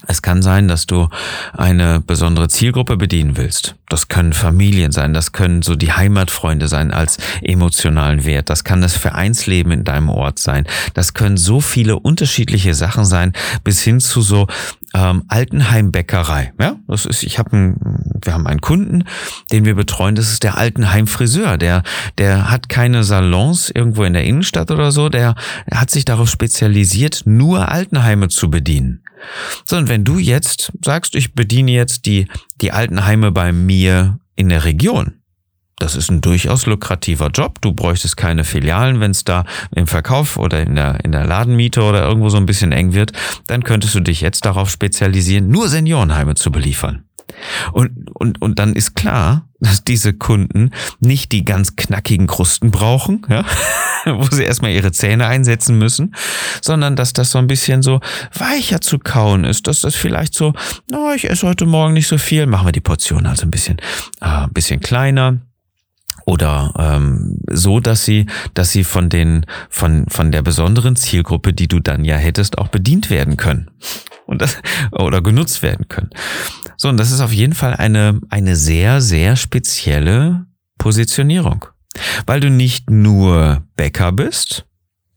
es 0.08 0.22
kann 0.22 0.42
sein, 0.42 0.68
dass 0.68 0.86
du 0.86 1.08
eine 1.52 2.00
besondere 2.00 2.48
Zielgruppe 2.48 2.96
bedienen 2.96 3.36
willst. 3.36 3.76
Das 3.88 4.08
können 4.08 4.32
Familien 4.32 4.92
sein, 4.92 5.14
das 5.14 5.32
können 5.32 5.62
so 5.62 5.76
die 5.76 5.92
Heimatfreunde 5.92 6.68
sein 6.68 6.90
als 6.90 7.18
emotionalen 7.42 8.24
Wert, 8.24 8.50
das 8.50 8.64
kann 8.64 8.80
das 8.80 8.96
Vereinsleben 8.96 9.72
in 9.72 9.84
deinem 9.84 10.08
Ort 10.08 10.38
sein, 10.38 10.66
das 10.94 11.14
können 11.14 11.36
so 11.36 11.60
viele 11.60 11.98
unterschiedliche 11.98 12.74
Sachen 12.74 13.04
sein, 13.04 13.32
bis 13.62 13.82
hin 13.82 14.00
zu 14.00 14.22
so 14.22 14.46
ähm, 14.94 15.24
Altenheimbäckerei. 15.28 16.52
Ja, 16.58 16.76
das 16.86 17.04
ist, 17.04 17.24
ich 17.24 17.38
habe 17.38 17.52
einen, 17.52 18.20
wir 18.22 18.32
haben 18.32 18.46
einen 18.46 18.60
Kunden, 18.60 19.04
den 19.52 19.64
wir 19.64 19.74
betreuen. 19.74 20.14
Das 20.14 20.30
ist 20.30 20.44
der 20.44 20.56
Altenheimfriseur. 20.56 21.58
Der, 21.58 21.82
der 22.16 22.50
hat 22.50 22.68
keine 22.68 23.04
Salons 23.04 23.70
irgendwo 23.70 24.04
in 24.04 24.12
der 24.12 24.24
Innenstadt 24.24 24.70
oder 24.70 24.92
so. 24.92 25.08
Der, 25.08 25.34
der 25.70 25.80
hat 25.80 25.90
sich 25.90 26.04
darauf 26.04 26.30
spezialisiert, 26.30 27.22
nur 27.24 27.68
Altenheime 27.68 28.28
zu 28.28 28.50
bedienen. 28.50 29.03
Sondern 29.64 29.88
wenn 29.88 30.04
du 30.04 30.18
jetzt 30.18 30.72
sagst, 30.84 31.14
ich 31.14 31.34
bediene 31.34 31.72
jetzt 31.72 32.06
die, 32.06 32.28
die 32.60 32.72
Altenheime 32.72 33.32
bei 33.32 33.52
mir 33.52 34.18
in 34.36 34.48
der 34.48 34.64
Region, 34.64 35.14
das 35.78 35.96
ist 35.96 36.10
ein 36.10 36.20
durchaus 36.20 36.66
lukrativer 36.66 37.28
Job. 37.28 37.60
Du 37.60 37.72
bräuchtest 37.72 38.16
keine 38.16 38.44
Filialen, 38.44 39.00
wenn 39.00 39.10
es 39.10 39.24
da 39.24 39.44
im 39.74 39.86
Verkauf 39.86 40.36
oder 40.36 40.62
in 40.62 40.76
der, 40.76 41.04
in 41.04 41.12
der 41.12 41.26
Ladenmiete 41.26 41.82
oder 41.82 42.06
irgendwo 42.06 42.28
so 42.28 42.36
ein 42.36 42.46
bisschen 42.46 42.72
eng 42.72 42.94
wird, 42.94 43.12
dann 43.46 43.64
könntest 43.64 43.94
du 43.94 44.00
dich 44.00 44.20
jetzt 44.20 44.44
darauf 44.44 44.70
spezialisieren, 44.70 45.48
nur 45.48 45.68
Seniorenheime 45.68 46.36
zu 46.36 46.52
beliefern. 46.52 47.04
Und, 47.72 48.10
und, 48.14 48.40
und 48.40 48.58
dann 48.58 48.74
ist 48.74 48.94
klar, 48.94 49.48
dass 49.60 49.82
diese 49.82 50.12
Kunden 50.12 50.70
nicht 51.00 51.32
die 51.32 51.44
ganz 51.44 51.76
knackigen 51.76 52.26
Krusten 52.26 52.70
brauchen, 52.70 53.22
ja, 53.28 53.44
wo 54.04 54.24
sie 54.30 54.44
erstmal 54.44 54.72
ihre 54.72 54.92
Zähne 54.92 55.26
einsetzen 55.26 55.78
müssen, 55.78 56.14
sondern 56.60 56.96
dass 56.96 57.12
das 57.12 57.30
so 57.30 57.38
ein 57.38 57.46
bisschen 57.46 57.82
so 57.82 58.00
weicher 58.36 58.80
zu 58.80 58.98
kauen 58.98 59.44
ist, 59.44 59.66
dass 59.66 59.80
das 59.80 59.94
vielleicht 59.94 60.34
so, 60.34 60.52
na, 60.90 60.98
no, 60.98 61.14
ich 61.14 61.28
esse 61.30 61.46
heute 61.46 61.66
Morgen 61.66 61.94
nicht 61.94 62.08
so 62.08 62.18
viel, 62.18 62.46
machen 62.46 62.66
wir 62.66 62.72
die 62.72 62.80
Portion 62.80 63.26
also 63.26 63.46
ein 63.46 63.50
bisschen, 63.50 63.78
äh, 64.20 64.26
ein 64.26 64.52
bisschen 64.52 64.80
kleiner 64.80 65.38
oder 66.26 66.72
ähm, 66.78 67.38
so, 67.50 67.80
dass 67.80 68.04
sie, 68.04 68.26
dass 68.54 68.70
sie 68.70 68.84
von 68.84 69.08
den 69.08 69.46
von 69.68 70.06
von 70.08 70.32
der 70.32 70.42
besonderen 70.42 70.96
Zielgruppe, 70.96 71.52
die 71.52 71.68
du 71.68 71.80
dann 71.80 72.04
ja 72.04 72.16
hättest, 72.16 72.58
auch 72.58 72.68
bedient 72.68 73.10
werden 73.10 73.36
können 73.36 73.70
und 74.26 74.40
das 74.40 74.56
oder 74.92 75.22
genutzt 75.22 75.62
werden 75.62 75.88
können. 75.88 76.10
So 76.76 76.88
und 76.88 76.96
das 76.96 77.10
ist 77.10 77.20
auf 77.20 77.32
jeden 77.32 77.54
Fall 77.54 77.74
eine 77.74 78.20
eine 78.30 78.56
sehr 78.56 79.00
sehr 79.00 79.36
spezielle 79.36 80.46
Positionierung, 80.78 81.66
weil 82.26 82.40
du 82.40 82.50
nicht 82.50 82.90
nur 82.90 83.62
Bäcker 83.76 84.12
bist 84.12 84.66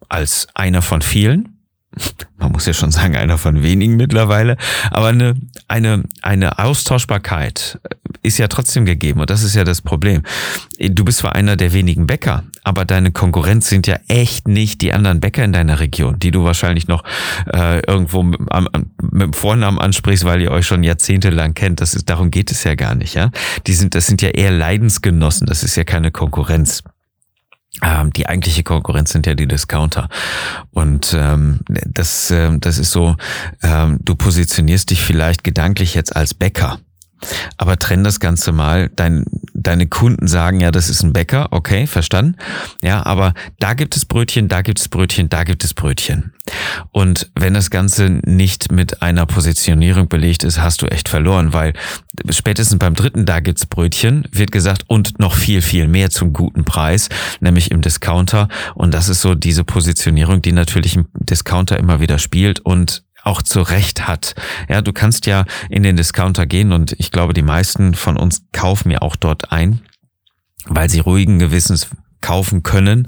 als 0.09 0.47
einer 0.53 0.81
von 0.81 1.01
vielen, 1.01 1.57
man 2.37 2.51
muss 2.51 2.65
ja 2.65 2.73
schon 2.73 2.91
sagen, 2.91 3.15
einer 3.15 3.37
von 3.37 3.63
wenigen 3.63 3.95
mittlerweile, 3.95 4.57
aber 4.91 5.07
eine, 5.07 5.35
eine, 5.67 6.03
eine 6.21 6.59
Austauschbarkeit 6.59 7.79
ist 8.27 8.37
ja 8.37 8.47
trotzdem 8.47 8.85
gegeben 8.85 9.19
und 9.19 9.29
das 9.29 9.43
ist 9.43 9.55
ja 9.55 9.63
das 9.63 9.81
Problem. 9.81 10.21
Du 10.79 11.03
bist 11.05 11.19
zwar 11.19 11.35
einer 11.35 11.55
der 11.55 11.73
wenigen 11.73 12.07
Bäcker, 12.07 12.43
aber 12.63 12.85
deine 12.85 13.11
Konkurrenz 13.11 13.67
sind 13.67 13.87
ja 13.87 13.97
echt 14.07 14.47
nicht 14.47 14.81
die 14.81 14.93
anderen 14.93 15.19
Bäcker 15.19 15.43
in 15.43 15.53
deiner 15.53 15.79
Region, 15.79 16.19
die 16.19 16.31
du 16.31 16.43
wahrscheinlich 16.43 16.87
noch 16.87 17.03
äh, 17.53 17.79
irgendwo 17.87 18.23
mit, 18.23 18.39
am, 18.49 18.67
mit 19.01 19.21
dem 19.21 19.33
Vornamen 19.33 19.79
ansprichst, 19.79 20.25
weil 20.25 20.41
ihr 20.41 20.51
euch 20.51 20.67
schon 20.67 20.83
jahrzehntelang 20.83 21.53
kennt. 21.53 21.81
Das 21.81 21.95
ist, 21.95 22.09
darum 22.09 22.31
geht 22.31 22.51
es 22.51 22.63
ja 22.63 22.75
gar 22.75 22.95
nicht, 22.95 23.15
ja. 23.15 23.31
Die 23.65 23.73
sind, 23.73 23.95
das 23.95 24.07
sind 24.07 24.21
ja 24.21 24.29
eher 24.29 24.51
Leidensgenossen, 24.51 25.47
das 25.47 25.63
ist 25.63 25.75
ja 25.75 25.83
keine 25.83 26.11
Konkurrenz. 26.11 26.83
Ähm, 27.83 28.11
die 28.11 28.27
eigentliche 28.27 28.63
Konkurrenz 28.63 29.11
sind 29.11 29.27
ja 29.27 29.35
die 29.35 29.47
Discounter. 29.47 30.09
Und 30.71 31.15
ähm, 31.17 31.59
das, 31.67 32.31
äh, 32.31 32.57
das 32.59 32.79
ist 32.79 32.91
so, 32.91 33.15
ähm, 33.61 33.99
du 34.01 34.15
positionierst 34.15 34.89
dich 34.89 35.03
vielleicht 35.03 35.43
gedanklich 35.43 35.93
jetzt 35.93 36.15
als 36.15 36.33
Bäcker. 36.33 36.79
Aber 37.57 37.77
trenn 37.77 38.03
das 38.03 38.19
Ganze 38.19 38.51
mal. 38.51 38.89
Dein, 38.95 39.25
deine 39.53 39.87
Kunden 39.87 40.27
sagen 40.27 40.59
ja, 40.59 40.71
das 40.71 40.89
ist 40.89 41.03
ein 41.03 41.13
Bäcker. 41.13 41.47
Okay, 41.51 41.87
verstanden. 41.87 42.35
Ja, 42.81 43.05
aber 43.05 43.33
da 43.59 43.73
gibt 43.73 43.95
es 43.95 44.05
Brötchen, 44.05 44.47
da 44.47 44.61
gibt 44.61 44.79
es 44.79 44.87
Brötchen, 44.87 45.29
da 45.29 45.43
gibt 45.43 45.63
es 45.63 45.73
Brötchen. 45.73 46.33
Und 46.91 47.29
wenn 47.35 47.53
das 47.53 47.69
Ganze 47.69 48.09
nicht 48.25 48.71
mit 48.71 49.01
einer 49.01 49.25
Positionierung 49.25 50.07
belegt 50.07 50.43
ist, 50.43 50.61
hast 50.61 50.81
du 50.81 50.87
echt 50.87 51.09
verloren, 51.09 51.53
weil 51.53 51.73
spätestens 52.29 52.79
beim 52.79 52.93
dritten 52.93 53.25
Da 53.25 53.39
gibt's 53.39 53.65
Brötchen, 53.65 54.27
wird 54.31 54.51
gesagt, 54.51 54.85
und 54.87 55.19
noch 55.19 55.35
viel, 55.35 55.61
viel 55.61 55.87
mehr 55.87 56.09
zum 56.09 56.33
guten 56.33 56.63
Preis, 56.63 57.09
nämlich 57.39 57.71
im 57.71 57.81
Discounter. 57.81 58.47
Und 58.75 58.93
das 58.93 59.09
ist 59.09 59.21
so 59.21 59.35
diese 59.35 59.63
Positionierung, 59.63 60.41
die 60.41 60.51
natürlich 60.51 60.95
im 60.95 61.07
Discounter 61.13 61.77
immer 61.77 61.99
wieder 61.99 62.19
spielt 62.19 62.59
und 62.59 63.03
auch 63.27 63.41
zu 63.41 63.61
Recht 63.61 64.07
hat. 64.07 64.33
Ja, 64.69 64.81
du 64.81 64.93
kannst 64.93 65.25
ja 65.25 65.45
in 65.69 65.83
den 65.83 65.97
Discounter 65.97 66.45
gehen 66.45 66.71
und 66.71 66.95
ich 66.97 67.11
glaube, 67.11 67.33
die 67.33 67.43
meisten 67.43 67.93
von 67.93 68.17
uns 68.17 68.41
kaufen 68.53 68.89
ja 68.89 69.01
auch 69.01 69.15
dort 69.15 69.51
ein, 69.51 69.81
weil 70.65 70.89
sie 70.89 70.99
ruhigen 70.99 71.37
Gewissens 71.37 71.89
kaufen 72.21 72.63
können. 72.63 73.07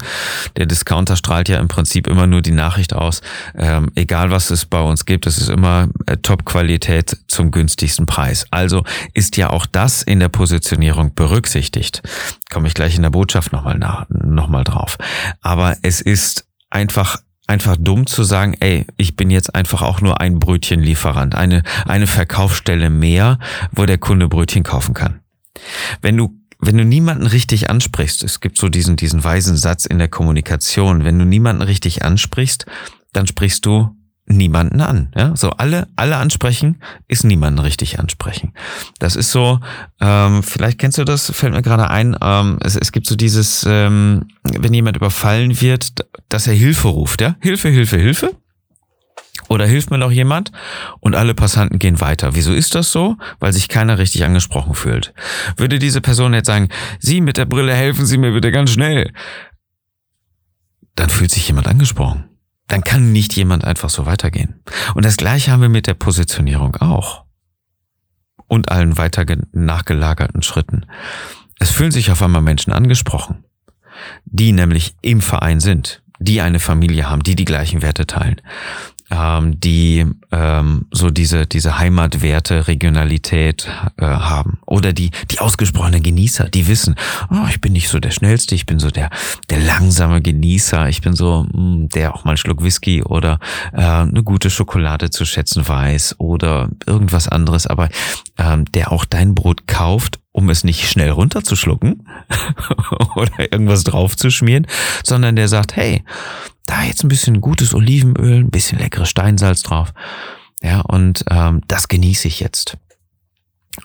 Der 0.56 0.66
Discounter 0.66 1.16
strahlt 1.16 1.48
ja 1.48 1.58
im 1.58 1.68
Prinzip 1.68 2.06
immer 2.06 2.26
nur 2.26 2.42
die 2.42 2.52
Nachricht 2.52 2.94
aus, 2.94 3.22
ähm, 3.56 3.90
egal 3.96 4.30
was 4.30 4.50
es 4.50 4.66
bei 4.66 4.80
uns 4.80 5.04
gibt, 5.04 5.26
es 5.26 5.38
ist 5.38 5.48
immer 5.48 5.88
äh, 6.06 6.16
Top-Qualität 6.16 7.16
zum 7.26 7.50
günstigsten 7.50 8.06
Preis. 8.06 8.46
Also 8.50 8.84
ist 9.14 9.36
ja 9.36 9.50
auch 9.50 9.66
das 9.66 10.02
in 10.02 10.20
der 10.20 10.28
Positionierung 10.28 11.14
berücksichtigt. 11.14 12.02
Komme 12.50 12.68
ich 12.68 12.74
gleich 12.74 12.96
in 12.96 13.02
der 13.02 13.10
Botschaft 13.10 13.52
nochmal 13.52 13.78
noch 14.08 14.48
mal 14.48 14.64
drauf. 14.64 14.96
Aber 15.40 15.76
es 15.82 16.00
ist 16.00 16.46
einfach 16.70 17.18
einfach 17.50 17.76
dumm 17.78 18.06
zu 18.06 18.22
sagen, 18.22 18.56
ey, 18.60 18.86
ich 18.96 19.16
bin 19.16 19.28
jetzt 19.28 19.54
einfach 19.56 19.82
auch 19.82 20.00
nur 20.00 20.20
ein 20.20 20.38
Brötchenlieferant, 20.38 21.34
eine, 21.34 21.64
eine 21.84 22.06
Verkaufsstelle 22.06 22.90
mehr, 22.90 23.40
wo 23.72 23.86
der 23.86 23.98
Kunde 23.98 24.28
Brötchen 24.28 24.62
kaufen 24.62 24.94
kann. 24.94 25.20
Wenn 26.00 26.16
du 26.16 26.36
wenn 26.62 26.76
du 26.76 26.84
niemanden 26.84 27.26
richtig 27.26 27.70
ansprichst, 27.70 28.22
es 28.22 28.40
gibt 28.40 28.58
so 28.58 28.68
diesen, 28.68 28.96
diesen 28.96 29.24
weisen 29.24 29.56
Satz 29.56 29.86
in 29.86 29.98
der 29.98 30.08
Kommunikation, 30.08 31.04
wenn 31.04 31.18
du 31.18 31.24
niemanden 31.24 31.62
richtig 31.62 32.04
ansprichst, 32.04 32.66
dann 33.14 33.26
sprichst 33.26 33.64
du 33.64 33.96
niemanden 34.30 34.80
an. 34.80 35.12
Ja? 35.16 35.36
So 35.36 35.50
alle, 35.50 35.88
alle 35.96 36.16
ansprechen 36.16 36.82
ist 37.08 37.24
niemanden 37.24 37.58
richtig 37.58 37.98
ansprechen. 37.98 38.52
Das 38.98 39.16
ist 39.16 39.30
so, 39.30 39.60
ähm, 40.00 40.42
vielleicht 40.42 40.78
kennst 40.78 40.98
du 40.98 41.04
das, 41.04 41.30
fällt 41.30 41.52
mir 41.52 41.62
gerade 41.62 41.90
ein, 41.90 42.16
ähm, 42.20 42.58
es, 42.62 42.76
es 42.76 42.92
gibt 42.92 43.06
so 43.06 43.16
dieses, 43.16 43.64
ähm, 43.68 44.28
wenn 44.42 44.72
jemand 44.72 44.96
überfallen 44.96 45.60
wird, 45.60 46.06
dass 46.28 46.46
er 46.46 46.54
Hilfe 46.54 46.88
ruft, 46.88 47.20
ja? 47.20 47.36
Hilfe, 47.40 47.68
Hilfe, 47.68 47.98
Hilfe. 47.98 48.36
Oder 49.48 49.66
hilft 49.66 49.90
mir 49.90 49.98
noch 49.98 50.12
jemand? 50.12 50.52
Und 51.00 51.16
alle 51.16 51.34
Passanten 51.34 51.80
gehen 51.80 52.00
weiter. 52.00 52.36
Wieso 52.36 52.52
ist 52.52 52.76
das 52.76 52.92
so? 52.92 53.16
Weil 53.40 53.52
sich 53.52 53.68
keiner 53.68 53.98
richtig 53.98 54.24
angesprochen 54.24 54.74
fühlt. 54.74 55.12
Würde 55.56 55.80
diese 55.80 56.00
Person 56.00 56.34
jetzt 56.34 56.46
sagen, 56.46 56.68
Sie 57.00 57.20
mit 57.20 57.36
der 57.36 57.46
Brille 57.46 57.74
helfen 57.74 58.06
Sie 58.06 58.16
mir 58.18 58.32
bitte 58.32 58.52
ganz 58.52 58.70
schnell. 58.70 59.12
Dann 60.94 61.10
fühlt 61.10 61.32
sich 61.32 61.48
jemand 61.48 61.66
angesprochen 61.66 62.29
dann 62.70 62.82
kann 62.82 63.12
nicht 63.12 63.34
jemand 63.34 63.64
einfach 63.64 63.90
so 63.90 64.06
weitergehen. 64.06 64.60
Und 64.94 65.04
das 65.04 65.16
gleiche 65.16 65.50
haben 65.50 65.62
wir 65.62 65.68
mit 65.68 65.86
der 65.86 65.94
Positionierung 65.94 66.76
auch. 66.76 67.24
Und 68.46 68.70
allen 68.70 68.96
weiter 68.96 69.24
nachgelagerten 69.52 70.42
Schritten. 70.42 70.86
Es 71.58 71.70
fühlen 71.70 71.92
sich 71.92 72.10
auf 72.10 72.22
einmal 72.22 72.42
Menschen 72.42 72.72
angesprochen, 72.72 73.44
die 74.24 74.52
nämlich 74.52 74.96
im 75.02 75.20
Verein 75.20 75.60
sind, 75.60 75.99
die 76.20 76.40
eine 76.40 76.60
Familie 76.60 77.10
haben, 77.10 77.22
die 77.22 77.34
die 77.34 77.44
gleichen 77.44 77.82
Werte 77.82 78.06
teilen. 78.06 78.40
ähm, 79.10 79.58
die 79.58 80.06
ähm, 80.30 80.86
so 80.92 81.10
diese 81.10 81.46
diese 81.46 81.78
Heimatwerte, 81.78 82.68
Regionalität 82.68 83.68
äh, 83.96 84.04
haben 84.04 84.58
oder 84.66 84.92
die 84.92 85.10
die 85.30 85.40
ausgesprochenen 85.40 86.02
Genießer, 86.02 86.48
die 86.48 86.68
wissen, 86.68 86.94
oh, 87.30 87.46
ich 87.48 87.60
bin 87.60 87.72
nicht 87.72 87.88
so 87.88 87.98
der 87.98 88.12
schnellste, 88.12 88.54
ich 88.54 88.66
bin 88.66 88.78
so 88.78 88.90
der 88.90 89.10
der 89.50 89.58
langsame 89.58 90.22
Genießer, 90.22 90.88
ich 90.88 91.00
bin 91.00 91.14
so 91.14 91.46
mh, 91.52 91.58
hm, 91.58 91.88
der 91.88 92.14
auch 92.14 92.24
mal 92.24 92.32
einen 92.32 92.38
Schluck 92.38 92.62
Whisky 92.62 93.02
oder 93.02 93.40
äh, 93.72 93.80
eine 93.80 94.22
gute 94.22 94.50
Schokolade 94.50 95.10
zu 95.10 95.24
schätzen 95.24 95.66
weiß 95.66 96.16
oder 96.18 96.68
irgendwas 96.86 97.28
anderes, 97.28 97.66
aber 97.66 97.88
ähm, 98.38 98.64
der 98.66 98.92
auch 98.92 99.04
dein 99.04 99.34
Brot 99.34 99.66
kauft 99.66 100.19
um 100.32 100.48
es 100.48 100.64
nicht 100.64 100.88
schnell 100.88 101.10
runterzuschlucken 101.10 102.08
oder 103.16 103.52
irgendwas 103.52 103.84
draufzuschmieren, 103.84 104.66
sondern 105.04 105.36
der 105.36 105.48
sagt, 105.48 105.76
hey, 105.76 106.04
da 106.66 106.84
jetzt 106.84 107.04
ein 107.04 107.08
bisschen 107.08 107.40
gutes 107.40 107.74
Olivenöl, 107.74 108.40
ein 108.40 108.50
bisschen 108.50 108.78
leckeres 108.78 109.10
Steinsalz 109.10 109.62
drauf. 109.62 109.92
Ja, 110.62 110.80
und 110.80 111.24
ähm, 111.30 111.62
das 111.66 111.88
genieße 111.88 112.28
ich 112.28 112.40
jetzt. 112.40 112.76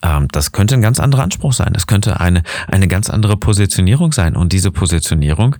Ähm, 0.01 0.27
das 0.31 0.51
könnte 0.51 0.75
ein 0.75 0.81
ganz 0.81 0.99
anderer 0.99 1.23
Anspruch 1.23 1.53
sein. 1.53 1.73
Das 1.73 1.87
könnte 1.87 2.19
eine, 2.19 2.43
eine 2.67 2.87
ganz 2.87 3.09
andere 3.09 3.37
Positionierung 3.37 4.11
sein. 4.11 4.35
Und 4.35 4.51
diese 4.53 4.71
Positionierung 4.71 5.55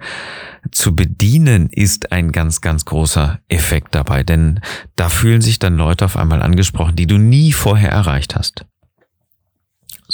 zu 0.71 0.95
bedienen 0.95 1.69
ist 1.69 2.11
ein 2.11 2.31
ganz, 2.31 2.61
ganz 2.61 2.85
großer 2.85 3.39
Effekt 3.47 3.95
dabei. 3.95 4.23
Denn 4.23 4.59
da 4.95 5.09
fühlen 5.09 5.41
sich 5.41 5.59
dann 5.59 5.77
Leute 5.77 6.05
auf 6.05 6.17
einmal 6.17 6.41
angesprochen, 6.41 6.95
die 6.95 7.07
du 7.07 7.17
nie 7.17 7.51
vorher 7.51 7.91
erreicht 7.91 8.35
hast. 8.35 8.65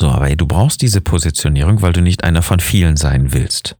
So, 0.01 0.09
aber 0.09 0.35
du 0.35 0.47
brauchst 0.47 0.81
diese 0.81 0.99
Positionierung, 0.99 1.83
weil 1.83 1.93
du 1.93 2.01
nicht 2.01 2.23
einer 2.23 2.41
von 2.41 2.59
vielen 2.59 2.97
sein 2.97 3.33
willst. 3.33 3.77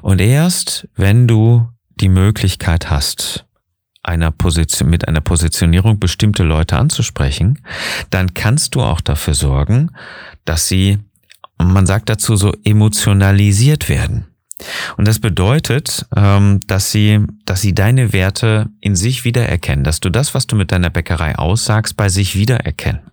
Und 0.00 0.20
erst 0.20 0.86
wenn 0.94 1.26
du 1.26 1.68
die 2.00 2.08
Möglichkeit 2.08 2.90
hast, 2.90 3.44
einer 4.04 4.30
Position, 4.30 4.88
mit 4.88 5.08
einer 5.08 5.20
Positionierung 5.20 5.98
bestimmte 5.98 6.44
Leute 6.44 6.76
anzusprechen, 6.76 7.58
dann 8.10 8.34
kannst 8.34 8.76
du 8.76 8.82
auch 8.82 9.00
dafür 9.00 9.34
sorgen, 9.34 9.90
dass 10.44 10.68
sie, 10.68 10.98
man 11.58 11.86
sagt 11.86 12.08
dazu 12.08 12.36
so, 12.36 12.52
emotionalisiert 12.62 13.88
werden. 13.88 14.26
Und 14.96 15.08
das 15.08 15.18
bedeutet, 15.18 16.06
ähm, 16.14 16.60
dass 16.68 16.92
sie, 16.92 17.18
dass 17.46 17.62
sie 17.62 17.74
deine 17.74 18.12
Werte 18.12 18.68
in 18.80 18.94
sich 18.94 19.24
wiedererkennen, 19.24 19.82
dass 19.82 19.98
du 19.98 20.08
das, 20.08 20.34
was 20.34 20.46
du 20.46 20.54
mit 20.54 20.70
deiner 20.70 20.90
Bäckerei 20.90 21.34
aussagst, 21.34 21.96
bei 21.96 22.08
sich 22.08 22.36
wiedererkennen. 22.36 23.11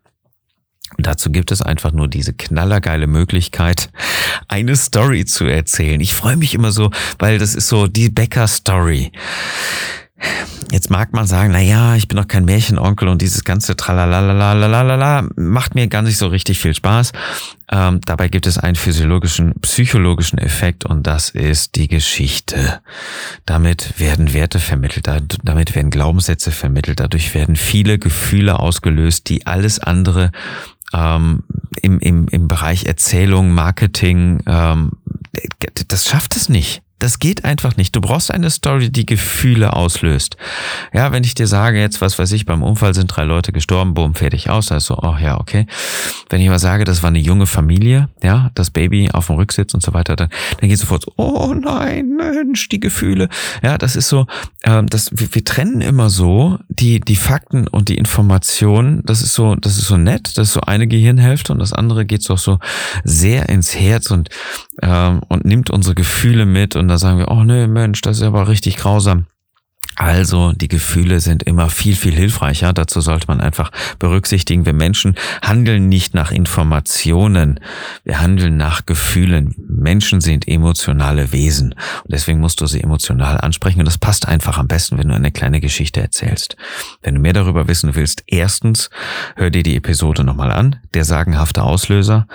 Und 1.00 1.08
dazu 1.08 1.32
gibt 1.32 1.54
es 1.54 1.62
einfach 1.62 1.94
nur 1.94 2.10
diese 2.10 2.34
knallergeile 2.34 3.08
Möglichkeit, 3.08 3.90
eine 4.50 4.76
Story 4.76 5.24
zu 5.24 5.46
erzählen. 5.46 6.02
Ich 6.02 6.14
freue 6.14 6.36
mich 6.36 6.54
immer 6.54 6.74
so, 6.74 6.92
weil 7.20 7.40
das 7.40 7.56
ist 7.56 7.70
so 7.70 7.88
die 7.88 8.10
Bäcker-Story. 8.10 9.14
Jetzt 10.72 10.90
mag 10.90 11.14
man 11.14 11.26
sagen, 11.26 11.54
na 11.54 11.62
ja, 11.62 11.96
ich 11.96 12.10
bin 12.10 12.18
doch 12.18 12.28
kein 12.28 12.44
Märchenonkel 12.44 13.08
und 13.08 13.22
dieses 13.22 13.46
ganze 13.46 13.78
Tralalalalala 13.78 15.30
macht 15.38 15.74
mir 15.74 15.88
gar 15.88 16.02
nicht 16.02 16.18
so 16.18 16.28
richtig 16.28 16.60
viel 16.60 16.76
Spaß. 16.76 17.14
Ähm, 17.72 18.02
dabei 18.06 18.28
gibt 18.28 18.46
es 18.46 18.58
einen 18.58 18.76
physiologischen, 18.76 19.54
psychologischen 19.62 20.38
Effekt 20.38 20.86
und 20.86 21.08
das 21.08 21.30
ist 21.30 21.76
die 21.76 21.88
Geschichte. 21.88 22.82
Damit 23.46 24.00
werden 24.00 24.34
Werte 24.34 24.60
vermittelt, 24.60 25.08
damit 25.44 25.76
werden 25.76 25.92
Glaubenssätze 25.92 26.52
vermittelt, 26.52 27.00
dadurch 27.00 27.34
werden 27.34 27.56
viele 27.56 27.98
Gefühle 27.98 28.60
ausgelöst, 28.60 29.30
die 29.30 29.48
alles 29.48 29.80
andere 29.80 30.32
ähm, 30.94 31.44
im, 31.82 32.00
im, 32.00 32.28
im 32.28 32.48
Bereich 32.48 32.86
Erzählung, 32.86 33.52
Marketing, 33.52 34.42
ähm, 34.48 34.92
das 35.88 36.08
schafft 36.08 36.36
es 36.36 36.50
nicht. 36.50 36.82
Das 37.00 37.20
geht 37.20 37.46
einfach 37.46 37.78
nicht. 37.78 37.96
Du 37.96 38.02
brauchst 38.02 38.32
eine 38.32 38.50
Story, 38.50 38.90
die 38.90 39.06
Gefühle 39.06 39.74
auslöst. 39.74 40.36
Ja, 40.94 41.12
wenn 41.14 41.24
ich 41.24 41.34
dir 41.34 41.48
sage, 41.48 41.80
jetzt, 41.80 42.02
was 42.02 42.20
weiß 42.20 42.32
ich, 42.34 42.46
beim 42.46 42.62
Unfall 42.62 42.94
sind 42.94 43.08
drei 43.08 43.24
Leute 43.24 43.54
gestorben, 43.54 43.94
boom, 43.94 44.16
fertig 44.16 44.50
aus, 44.50 44.72
also, 44.72 44.98
oh 45.02 45.16
ja, 45.18 45.40
okay. 45.40 45.66
Wenn 46.30 46.42
ich 46.42 46.50
aber 46.50 46.60
sage, 46.60 46.84
das 46.84 47.02
war 47.02 47.08
eine 47.08 47.20
junge 47.20 47.48
Familie, 47.48 48.10
ja, 48.22 48.52
das 48.54 48.70
Baby 48.70 49.10
auf 49.14 49.28
dem 49.28 49.38
Rücksitz 49.38 49.74
und 49.74 49.82
so 49.82 49.94
weiter, 49.94 50.18
dann, 50.18 50.30
dann 50.60 50.70
geht 50.70 50.78
sofort 50.78 51.04
so, 51.06 51.14
oh 51.16 51.54
nein, 51.54 52.18
Mensch, 52.18 52.68
die 52.68 52.82
Gefühle. 52.82 53.30
Ja, 53.64 53.78
das 53.78 53.96
ist 53.96 54.10
so, 54.10 54.28
ähm, 54.64 54.88
das, 54.88 55.10
wir, 55.14 55.34
wir 55.34 55.46
trennen 55.46 55.80
immer 55.80 56.10
so 56.10 56.60
die, 56.68 57.00
die 57.00 57.16
Fakten 57.16 57.68
und 57.68 57.88
die 57.88 57.98
Informationen. 57.98 59.04
Das 59.06 59.22
ist 59.22 59.34
so, 59.34 59.56
das 59.56 59.78
ist 59.78 59.88
so 59.88 59.96
nett, 59.96 60.38
das 60.38 60.50
ist 60.50 60.54
so 60.54 60.62
eine 60.62 60.88
Gehirnhälfte 60.88 61.54
und 61.54 61.60
das 61.60 61.72
andere 61.72 62.06
geht 62.06 62.24
so, 62.24 62.36
so 62.36 62.60
sehr 63.06 63.48
ins 63.48 63.74
Herz 63.74 64.12
und, 64.12 64.30
ähm, 64.82 65.22
und 65.30 65.46
nimmt 65.46 65.70
unsere 65.70 65.96
Gefühle 65.96 66.46
mit 66.46 66.76
und 66.76 66.89
da 66.90 66.98
sagen 66.98 67.20
wir, 67.20 67.30
oh 67.30 67.44
nee, 67.44 67.68
Mensch, 67.68 68.02
das 68.02 68.18
ist 68.18 68.24
aber 68.24 68.48
richtig 68.48 68.78
grausam. 68.78 69.26
Also 70.00 70.54
die 70.54 70.70
Gefühle 70.70 71.20
sind 71.20 71.44
immer 71.44 71.70
viel, 71.70 71.94
viel 71.94 72.14
hilfreicher. 72.14 72.72
Dazu 72.72 73.02
sollte 73.02 73.28
man 73.28 73.42
einfach 73.42 73.70
berücksichtigen, 74.00 74.66
wir 74.66 74.72
Menschen 74.72 75.16
handeln 75.42 75.90
nicht 75.90 76.14
nach 76.14 76.32
Informationen, 76.32 77.60
wir 78.06 78.22
handeln 78.22 78.56
nach 78.56 78.86
Gefühlen. 78.86 79.56
Menschen 79.68 80.22
sind 80.22 80.48
emotionale 80.48 81.34
Wesen 81.34 81.74
und 81.74 82.14
deswegen 82.14 82.40
musst 82.40 82.62
du 82.62 82.66
sie 82.66 82.82
emotional 82.82 83.40
ansprechen 83.42 83.80
und 83.80 83.86
das 83.86 83.98
passt 83.98 84.26
einfach 84.26 84.58
am 84.58 84.70
besten, 84.70 84.98
wenn 84.98 85.10
du 85.10 85.16
eine 85.16 85.34
kleine 85.34 85.60
Geschichte 85.60 86.00
erzählst. 86.00 86.56
Wenn 87.02 87.16
du 87.16 87.20
mehr 87.20 87.34
darüber 87.34 87.68
wissen 87.68 87.94
willst, 87.94 88.24
erstens 88.28 88.90
hör 89.36 89.50
dir 89.50 89.64
die 89.64 89.76
Episode 89.76 90.24
nochmal 90.24 90.54
an, 90.54 90.78
der 90.94 91.04
sagenhafte 91.04 91.64
Auslöser 91.64 92.26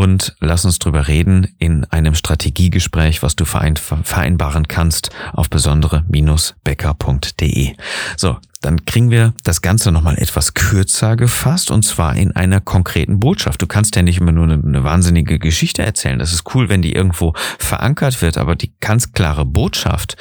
und 0.00 0.34
lass 0.40 0.64
uns 0.64 0.78
drüber 0.78 1.08
reden 1.08 1.54
in 1.58 1.84
einem 1.84 2.14
Strategiegespräch, 2.14 3.22
was 3.22 3.36
du 3.36 3.44
vereinbaren 3.44 4.66
kannst 4.66 5.10
auf 5.34 5.50
besondere-becker.de. 5.50 7.74
So, 8.16 8.38
dann 8.62 8.86
kriegen 8.86 9.10
wir 9.10 9.34
das 9.44 9.60
Ganze 9.60 9.92
nochmal 9.92 10.16
etwas 10.16 10.54
kürzer 10.54 11.16
gefasst 11.16 11.70
und 11.70 11.84
zwar 11.84 12.16
in 12.16 12.34
einer 12.34 12.62
konkreten 12.62 13.20
Botschaft. 13.20 13.60
Du 13.60 13.66
kannst 13.66 13.94
ja 13.94 14.00
nicht 14.00 14.18
immer 14.18 14.32
nur 14.32 14.44
eine, 14.44 14.54
eine, 14.54 14.84
wahnsinnige 14.84 15.38
Geschichte 15.38 15.82
erzählen. 15.82 16.18
Das 16.18 16.32
ist 16.32 16.44
cool, 16.54 16.70
wenn 16.70 16.80
die 16.80 16.94
irgendwo 16.94 17.34
verankert 17.58 18.22
wird, 18.22 18.38
aber 18.38 18.56
die 18.56 18.72
ganz 18.80 19.12
klare 19.12 19.44
Botschaft, 19.44 20.16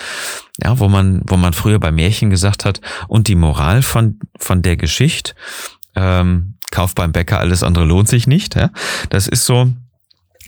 ja, 0.61 0.77
wo 0.79 0.89
man, 0.89 1.21
wo 1.25 1.37
man 1.37 1.53
früher 1.53 1.79
bei 1.79 1.93
Märchen 1.93 2.29
gesagt 2.29 2.65
hat, 2.65 2.81
und 3.07 3.29
die 3.29 3.35
Moral 3.35 3.81
von, 3.81 4.19
von 4.37 4.61
der 4.61 4.75
Geschichte, 4.75 5.35
ähm, 5.95 6.55
Kauf 6.71 6.95
beim 6.95 7.11
Bäcker, 7.11 7.39
alles 7.39 7.63
andere 7.63 7.85
lohnt 7.85 8.07
sich 8.07 8.27
nicht. 8.27 8.55
Ja? 8.55 8.71
Das 9.09 9.27
ist 9.27 9.45
so 9.45 9.71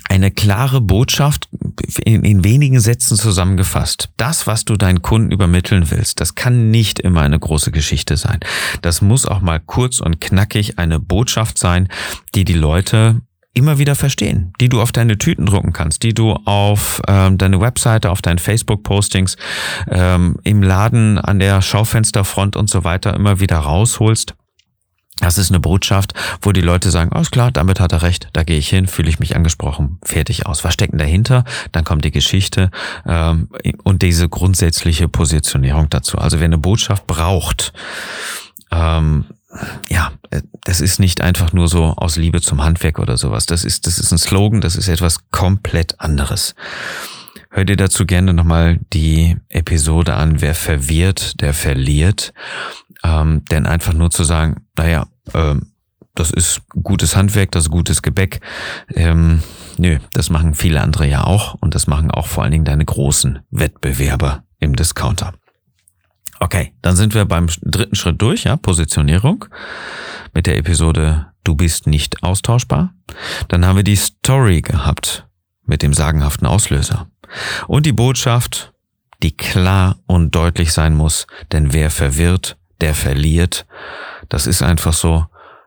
eine 0.09 0.31
klare 0.31 0.81
Botschaft 0.81 1.47
in, 2.03 2.23
in, 2.23 2.43
wenigen 2.43 2.79
Sätzen 2.79 3.15
zusammengefasst. 3.15 4.09
Das, 4.17 4.45
was 4.45 4.65
du 4.65 4.75
deinen 4.75 5.01
Kunden 5.01 5.31
übermitteln 5.31 5.89
willst, 5.89 6.19
das 6.19 6.35
kann 6.35 6.69
nicht 6.69 6.99
immer 6.99 7.21
eine 7.21 7.39
große 7.39 7.71
Geschichte 7.71 8.17
sein. 8.17 8.39
Das 8.81 9.01
muss 9.01 9.25
auch 9.25 9.41
mal 9.41 9.59
kurz 9.59 9.99
und 9.99 10.19
knackig 10.19 10.77
eine 10.79 10.99
Botschaft 10.99 11.57
sein, 11.57 11.87
die 12.35 12.43
die 12.43 12.53
Leute 12.53 13.21
immer 13.53 13.79
wieder 13.79 13.95
verstehen, 13.95 14.53
die 14.61 14.69
du 14.69 14.81
auf 14.81 14.91
deine 14.91 15.17
Tüten 15.17 15.45
drucken 15.45 15.73
kannst, 15.73 16.03
die 16.03 16.13
du 16.13 16.33
auf 16.45 17.01
ähm, 17.07 17.37
deine 17.37 17.59
Webseite, 17.59 18.09
auf 18.09 18.21
deinen 18.21 18.39
Facebook-Postings, 18.39 19.35
ähm, 19.89 20.37
im 20.43 20.63
Laden, 20.63 21.19
an 21.19 21.39
der 21.39 21.61
Schaufensterfront 21.61 22.55
und 22.55 22.69
so 22.69 22.83
weiter 22.83 23.13
immer 23.13 23.39
wieder 23.39 23.57
rausholst 23.57 24.35
das 25.21 25.37
ist 25.37 25.51
eine 25.51 25.59
Botschaft, 25.59 26.13
wo 26.41 26.51
die 26.51 26.61
Leute 26.61 26.91
sagen, 26.91 27.13
alles 27.13 27.31
klar, 27.31 27.51
damit 27.51 27.79
hat 27.79 27.93
er 27.93 28.01
recht, 28.01 28.29
da 28.33 28.43
gehe 28.43 28.57
ich 28.57 28.69
hin, 28.69 28.87
fühle 28.87 29.09
ich 29.09 29.19
mich 29.19 29.35
angesprochen, 29.35 29.99
fertig 30.03 30.47
aus. 30.47 30.63
Was 30.63 30.73
steckt 30.73 30.93
denn 30.93 30.99
dahinter? 30.99 31.45
Dann 31.71 31.83
kommt 31.83 32.03
die 32.03 32.11
Geschichte 32.11 32.71
ähm, 33.05 33.49
und 33.83 34.01
diese 34.01 34.27
grundsätzliche 34.27 35.07
Positionierung 35.07 35.89
dazu. 35.89 36.17
Also 36.17 36.39
wer 36.39 36.45
eine 36.45 36.57
Botschaft 36.57 37.07
braucht, 37.07 37.71
ähm, 38.71 39.25
ja, 39.89 40.11
das 40.63 40.81
ist 40.81 40.99
nicht 40.99 41.21
einfach 41.21 41.53
nur 41.53 41.67
so 41.67 41.93
aus 41.97 42.15
Liebe 42.15 42.41
zum 42.41 42.63
Handwerk 42.63 42.99
oder 42.99 43.17
sowas. 43.17 43.45
Das 43.45 43.63
ist, 43.63 43.85
das 43.85 43.99
ist 43.99 44.11
ein 44.11 44.17
Slogan, 44.17 44.61
das 44.61 44.75
ist 44.75 44.87
etwas 44.87 45.29
komplett 45.29 45.99
anderes. 45.99 46.55
Hör 47.49 47.65
dir 47.65 47.75
dazu 47.75 48.05
gerne 48.05 48.33
nochmal 48.33 48.79
die 48.93 49.35
Episode 49.49 50.15
an, 50.15 50.39
wer 50.39 50.55
verwirrt, 50.55 51.41
der 51.41 51.53
verliert. 51.53 52.33
Ähm, 53.03 53.43
denn 53.51 53.65
einfach 53.65 53.93
nur 53.93 54.09
zu 54.09 54.23
sagen, 54.23 54.67
naja, 54.77 55.07
ähm, 55.33 55.73
das 56.15 56.31
ist 56.31 56.61
gutes 56.69 57.15
Handwerk, 57.15 57.51
das 57.51 57.65
ist 57.65 57.71
gutes 57.71 58.01
Gebäck. 58.01 58.41
Ähm, 58.93 59.41
nö, 59.77 59.99
das 60.13 60.29
machen 60.29 60.55
viele 60.55 60.81
andere 60.81 61.07
ja 61.07 61.23
auch 61.23 61.55
und 61.55 61.73
das 61.73 61.87
machen 61.87 62.11
auch 62.11 62.27
vor 62.27 62.43
allen 62.43 62.51
Dingen 62.51 62.65
deine 62.65 62.85
großen 62.85 63.39
Wettbewerber 63.49 64.43
im 64.59 64.75
Discounter. 64.75 65.33
Okay, 66.39 66.73
dann 66.81 66.95
sind 66.95 67.13
wir 67.13 67.25
beim 67.25 67.47
dritten 67.61 67.95
Schritt 67.95 68.21
durch, 68.21 68.45
ja, 68.45 68.57
Positionierung 68.57 69.45
mit 70.33 70.47
der 70.47 70.57
Episode 70.57 71.27
Du 71.43 71.55
bist 71.55 71.87
nicht 71.87 72.23
austauschbar. 72.23 72.93
Dann 73.47 73.65
haben 73.65 73.77
wir 73.77 73.83
die 73.83 73.95
Story 73.95 74.61
gehabt 74.61 75.27
mit 75.65 75.81
dem 75.81 75.93
sagenhaften 75.93 76.45
Auslöser. 76.45 77.07
Und 77.67 77.85
die 77.85 77.93
Botschaft, 77.93 78.73
die 79.23 79.35
klar 79.35 79.97
und 80.05 80.35
deutlich 80.35 80.71
sein 80.73 80.95
muss, 80.95 81.27
denn 81.51 81.73
wer 81.73 81.89
verwirrt, 81.89 82.57
der 82.79 82.93
verliert. 82.93 83.65
Das 84.31 84.47
ist 84.47 84.63
einfach 84.63 84.93
so. 84.93 85.25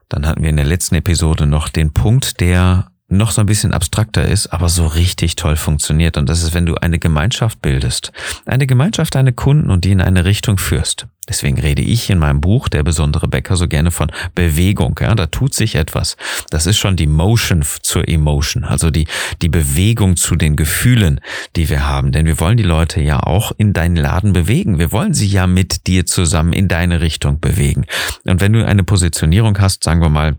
Dann 0.09 0.27
hatten 0.27 0.43
wir 0.43 0.49
in 0.49 0.57
der 0.57 0.65
letzten 0.65 0.95
Episode 0.95 1.47
noch 1.47 1.69
den 1.69 1.93
Punkt, 1.93 2.41
der 2.41 2.87
noch 3.09 3.31
so 3.31 3.41
ein 3.41 3.47
bisschen 3.47 3.73
abstrakter 3.73 4.27
ist, 4.27 4.49
aber 4.49 4.69
so 4.69 4.87
richtig 4.87 5.37
toll 5.37 5.57
funktioniert. 5.57 6.17
Und 6.17 6.29
das 6.29 6.43
ist, 6.43 6.55
wenn 6.55 6.67
du 6.67 6.77
eine 6.77 6.99
Gemeinschaft 6.99 7.61
bildest. 7.61 8.13
Eine 8.47 8.67
Gemeinschaft 8.67 9.15
deine 9.15 9.33
Kunden 9.33 9.71
und 9.71 9.85
die 9.85 9.93
in 9.93 10.01
eine 10.01 10.25
Richtung 10.25 10.59
führst. 10.59 11.07
Deswegen 11.27 11.59
rede 11.59 11.81
ich 11.81 12.11
in 12.11 12.19
meinem 12.19 12.43
Buch, 12.43 12.69
der 12.69 12.83
besondere 12.83 13.29
Bäcker, 13.29 13.57
so 13.57 13.67
gerne 13.67 13.91
von 13.91 14.13
Bewegung. 14.35 14.99
Ja, 15.01 15.15
da 15.15 15.27
tut 15.27 15.55
sich 15.55 15.75
etwas. 15.75 16.17
Das 16.51 16.67
ist 16.67 16.77
schon 16.77 16.97
die 16.97 17.07
Motion 17.07 17.65
zur 17.81 18.07
Emotion, 18.07 18.65
also 18.65 18.91
die, 18.91 19.07
die 19.41 19.49
Bewegung 19.49 20.17
zu 20.17 20.37
den 20.37 20.57
Gefühlen, 20.57 21.21
die 21.57 21.71
wir 21.71 21.87
haben. 21.87 22.13
Denn 22.13 22.27
wir 22.27 22.41
wollen 22.41 22.59
die 22.59 22.63
Leute 22.63 23.01
ja 23.01 23.21
auch 23.21 23.53
in 23.57 23.73
deinen 23.73 23.97
Laden 23.97 24.35
bewegen. 24.35 24.79
Wir 24.79 24.93
wollen 24.93 25.15
sie 25.15 25.27
ja 25.27 25.47
mit 25.47 25.87
dir 25.87 26.05
zusammen 26.05 26.53
in 26.53 26.69
deine 26.69 27.01
Richtung 27.01 27.41
bewegen. 27.41 27.87
Und 28.25 28.43
wenn 28.43 28.53
du 28.53 28.67
eine 28.67 28.85
Positionierung 28.85 29.59
hast, 29.59 29.83
sagen 29.83 30.03
wir 30.03 30.11
mal, 30.11 30.37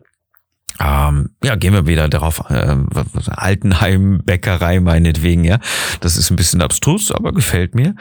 ähm, 0.79 1.29
ja, 1.43 1.55
gehen 1.55 1.73
wir 1.73 1.87
wieder 1.87 2.09
darauf, 2.09 2.43
äh, 2.49 2.75
Altenheim, 3.27 4.21
Bäckerei 4.25 4.79
meinetwegen, 4.79 5.43
ja. 5.43 5.59
Das 6.01 6.17
ist 6.17 6.31
ein 6.31 6.35
bisschen 6.35 6.61
abstrus, 6.61 7.11
aber 7.11 7.31
gefällt 7.31 7.75
mir. 7.75 7.95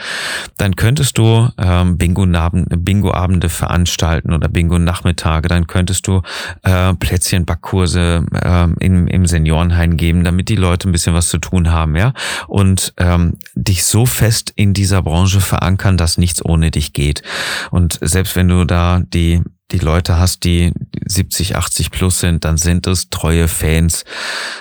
Dann 0.57 0.75
könntest 0.75 1.19
du 1.19 1.49
ähm, 1.59 1.99
Bingo-Abende 1.99 2.77
Bingo 2.77 3.13
veranstalten 3.49 4.33
oder 4.33 4.49
Bingo-Nachmittage. 4.49 5.49
Dann 5.49 5.67
könntest 5.67 6.07
du 6.07 6.23
äh, 6.63 6.95
Plätzchenbackkurse 6.95 8.27
äh, 8.33 8.85
im, 8.85 9.07
im 9.07 9.27
Seniorenheim 9.27 9.97
geben, 9.97 10.25
damit 10.25 10.49
die 10.49 10.57
Leute 10.57 10.89
ein 10.89 10.93
bisschen 10.93 11.15
was 11.15 11.29
zu 11.29 11.39
tun 11.39 11.71
haben, 11.71 11.95
ja. 11.95 12.13
Und 12.49 12.93
ähm, 12.97 13.35
dich 13.55 13.85
so 13.85 14.05
fest 14.05 14.53
in 14.57 14.75
dieser 14.75 15.03
Branche 15.03 15.41
verankern, 15.41 15.97
dass 15.97 16.19
nichts 16.19 16.45
ohne 16.45 16.71
dich 16.71 16.93
geht. 16.93 17.23
Und 17.71 17.99
selbst 18.03 18.35
wenn 18.35 18.49
du 18.49 18.65
da 18.65 19.01
die 19.01 19.43
die 19.75 19.85
Leute 19.85 20.19
hast, 20.19 20.45
die 20.45 20.73
70, 21.07 21.57
80 21.57 21.91
plus 21.91 22.21
sind, 22.21 22.45
dann 22.45 22.57
sind 22.57 22.87
es 22.87 23.11
treue 23.11 23.49
Fans. 23.49 24.05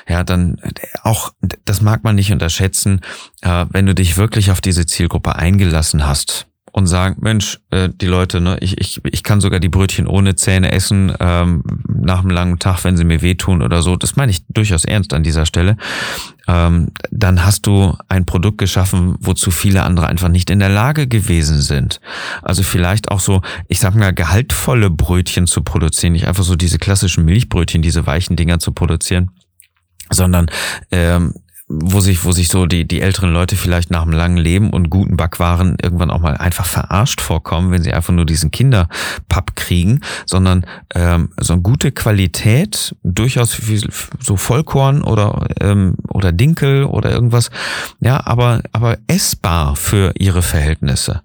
Ja, 0.08 0.24
dann 0.24 0.58
auch, 1.04 1.34
das 1.66 1.82
mag 1.82 2.04
man 2.04 2.16
nicht 2.16 2.32
unterschätzen, 2.32 3.02
äh, 3.42 3.66
wenn 3.70 3.86
du 3.86 3.94
dich 3.94 4.18
wirklich 4.18 4.52
auf 4.52 4.62
diese 4.62 4.86
Zielgruppe 4.86 5.36
eingelassen 5.36 6.08
hast 6.08 6.48
und 6.74 6.88
sagen, 6.88 7.18
Mensch, 7.22 7.60
äh, 7.70 7.88
die 7.90 8.08
Leute, 8.08 8.42
ne, 8.42 8.58
ich, 8.60 8.80
ich, 8.80 9.00
ich 9.06 9.22
kann 9.22 9.42
sogar 9.42 9.60
die 9.60 9.70
Brötchen 9.70 10.08
ohne 10.08 10.36
Zähne 10.36 10.72
essen, 10.72 11.14
ähm, 11.20 11.64
nach 11.88 12.22
einem 12.22 12.32
langen 12.32 12.58
Tag, 12.58 12.84
wenn 12.84 12.98
sie 12.98 13.04
mir 13.04 13.22
wehtun 13.22 13.62
oder 13.62 13.84
so. 13.84 13.96
Das 13.96 14.16
meine 14.16 14.32
ich 14.32 14.44
durchaus 14.50 14.84
ernst 14.84 15.14
an 15.14 15.22
dieser 15.22 15.46
Stelle. 15.46 15.78
Ähm, 16.48 16.90
dann 17.12 17.46
hast 17.46 17.68
du 17.68 17.96
ein 18.10 18.26
Produkt 18.26 18.58
geschaffen, 18.58 19.16
wozu 19.20 19.52
viele 19.52 19.84
andere 19.84 20.08
einfach 20.08 20.30
nicht 20.30 20.50
in 20.50 20.58
der 20.58 20.70
Lage 20.70 21.08
gewesen 21.08 21.62
sind. 21.62 22.02
Also 22.42 22.64
vielleicht 22.64 23.12
auch 23.12 23.20
so, 23.20 23.42
ich 23.68 23.80
sag 23.80 23.94
mal, 23.94 24.12
gehaltvolle 24.12 24.90
Brötchen 24.90 25.46
zu 25.46 25.62
produzieren, 25.62 26.14
nicht 26.14 26.28
einfach 26.28 26.44
so 26.44 26.56
diese 26.56 26.80
klassischen 26.80 27.24
Milchbrötchen, 27.24 27.84
diese 27.84 28.08
weichen 28.08 28.36
Dinger 28.36 28.58
zu 28.58 28.72
produzieren 28.72 29.30
sondern 30.10 30.48
ähm, 30.92 31.34
wo 31.82 32.00
sich, 32.00 32.24
wo 32.24 32.32
sich 32.32 32.50
so 32.50 32.66
die, 32.66 32.88
die 32.88 33.02
älteren 33.02 33.32
Leute 33.32 33.56
vielleicht 33.56 33.90
nach 33.90 34.04
einem 34.04 34.12
langen 34.12 34.38
Leben 34.38 34.70
und 34.70 34.90
guten 34.90 35.18
Backwaren 35.18 35.78
irgendwann 35.82 36.12
auch 36.12 36.20
mal 36.20 36.38
einfach 36.38 36.66
verarscht 36.66 37.22
vorkommen, 37.22 37.72
wenn 37.72 37.82
sie 37.82 37.94
einfach 37.94 38.14
nur 38.14 38.26
diesen 38.26 38.52
Kinderpapp 38.52 39.56
kriegen, 39.56 40.02
sondern 40.26 40.66
ähm, 40.94 41.30
so 41.40 41.54
eine 41.54 41.62
gute 41.62 41.92
Qualität, 41.92 42.96
durchaus 43.04 43.60
so 44.20 44.36
Vollkorn 44.36 45.04
oder, 45.04 45.48
ähm, 45.62 45.96
oder 46.10 46.32
Dinkel 46.32 46.86
oder 46.86 47.12
irgendwas, 47.12 47.50
ja, 48.00 48.26
aber, 48.26 48.62
aber 48.72 48.98
essbar 49.08 49.76
für 49.76 50.14
ihre 50.18 50.42
Verhältnisse. 50.42 51.22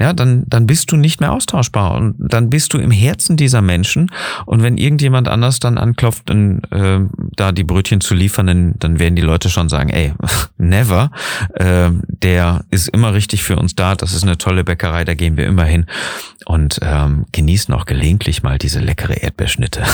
Ja, 0.00 0.12
dann, 0.12 0.44
dann 0.46 0.66
bist 0.66 0.92
du 0.92 0.96
nicht 0.96 1.20
mehr 1.20 1.32
austauschbar 1.32 1.94
und 1.94 2.14
dann 2.18 2.50
bist 2.50 2.72
du 2.72 2.78
im 2.78 2.90
Herzen 2.90 3.36
dieser 3.36 3.62
Menschen 3.62 4.10
und 4.46 4.62
wenn 4.62 4.78
irgendjemand 4.78 5.28
anders 5.28 5.58
dann 5.58 5.78
anklopft, 5.78 6.28
dann, 6.30 6.62
äh, 6.70 7.00
da 7.36 7.52
die 7.52 7.64
Brötchen 7.64 8.00
zu 8.00 8.14
liefern, 8.14 8.46
dann, 8.46 8.74
dann 8.78 8.98
werden 8.98 9.16
die 9.16 9.22
Leute 9.22 9.48
schon 9.50 9.68
sagen, 9.68 9.87
sagen, 9.88 9.90
ey, 9.90 10.12
never, 10.58 11.10
äh, 11.54 11.90
der 12.08 12.64
ist 12.70 12.88
immer 12.88 13.14
richtig 13.14 13.42
für 13.42 13.56
uns 13.56 13.74
da, 13.74 13.94
das 13.94 14.12
ist 14.12 14.22
eine 14.22 14.38
tolle 14.38 14.64
Bäckerei, 14.64 15.04
da 15.04 15.14
gehen 15.14 15.36
wir 15.36 15.46
immer 15.46 15.64
hin 15.64 15.86
und 16.44 16.80
ähm, 16.82 17.26
genießen 17.32 17.74
auch 17.74 17.86
gelegentlich 17.86 18.42
mal 18.42 18.58
diese 18.58 18.80
leckere 18.80 19.22
Erdbeerschnitte 19.22 19.84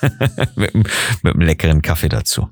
mit, 0.56 0.74
mit 0.74 0.86
einem 1.24 1.40
leckeren 1.40 1.82
Kaffee 1.82 2.08
dazu. 2.08 2.48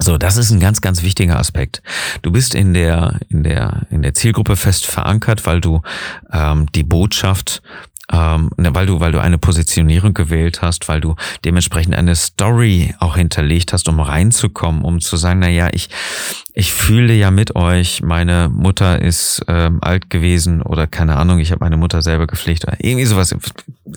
So, 0.00 0.18
das 0.18 0.36
ist 0.36 0.50
ein 0.50 0.58
ganz, 0.58 0.80
ganz 0.80 1.02
wichtiger 1.02 1.38
Aspekt. 1.38 1.80
Du 2.22 2.32
bist 2.32 2.56
in 2.56 2.74
der, 2.74 3.20
in 3.28 3.44
der, 3.44 3.86
in 3.90 4.02
der 4.02 4.12
Zielgruppe 4.12 4.56
fest 4.56 4.86
verankert, 4.86 5.46
weil 5.46 5.60
du 5.60 5.82
ähm, 6.32 6.66
die 6.74 6.82
Botschaft 6.82 7.62
ähm, 8.12 8.50
ne, 8.56 8.74
weil 8.74 8.86
du, 8.86 9.00
weil 9.00 9.12
du 9.12 9.20
eine 9.20 9.38
Positionierung 9.38 10.14
gewählt 10.14 10.62
hast, 10.62 10.88
weil 10.88 11.00
du 11.00 11.16
dementsprechend 11.44 11.94
eine 11.94 12.14
Story 12.14 12.94
auch 12.98 13.16
hinterlegt 13.16 13.72
hast, 13.72 13.88
um 13.88 14.00
reinzukommen, 14.00 14.82
um 14.82 15.00
zu 15.00 15.16
sagen, 15.16 15.40
na 15.40 15.48
ja, 15.48 15.68
ich, 15.72 15.88
ich 16.52 16.72
fühle 16.72 17.14
ja 17.14 17.30
mit 17.30 17.56
euch, 17.56 18.02
meine 18.02 18.50
Mutter 18.52 19.00
ist 19.00 19.42
ähm, 19.48 19.78
alt 19.80 20.10
gewesen 20.10 20.62
oder 20.62 20.86
keine 20.86 21.16
Ahnung, 21.16 21.38
ich 21.38 21.50
habe 21.50 21.64
meine 21.64 21.76
Mutter 21.76 22.02
selber 22.02 22.26
gepflegt 22.26 22.64
oder 22.64 22.76
irgendwie 22.78 23.06
sowas. 23.06 23.34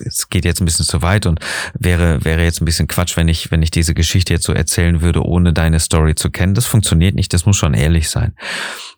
Es 0.04 0.28
geht 0.28 0.44
jetzt 0.44 0.60
ein 0.60 0.64
bisschen 0.64 0.86
zu 0.86 1.02
weit 1.02 1.26
und 1.26 1.40
wäre, 1.78 2.24
wäre 2.24 2.42
jetzt 2.42 2.60
ein 2.60 2.64
bisschen 2.64 2.88
Quatsch, 2.88 3.16
wenn 3.16 3.28
ich, 3.28 3.50
wenn 3.50 3.62
ich 3.62 3.70
diese 3.70 3.94
Geschichte 3.94 4.34
jetzt 4.34 4.44
so 4.44 4.52
erzählen 4.52 5.00
würde, 5.00 5.24
ohne 5.24 5.52
deine 5.52 5.80
Story 5.80 6.14
zu 6.14 6.30
kennen. 6.30 6.54
Das 6.54 6.66
funktioniert 6.66 7.14
nicht, 7.14 7.32
das 7.32 7.46
muss 7.46 7.56
schon 7.56 7.74
ehrlich 7.74 8.08
sein. 8.10 8.34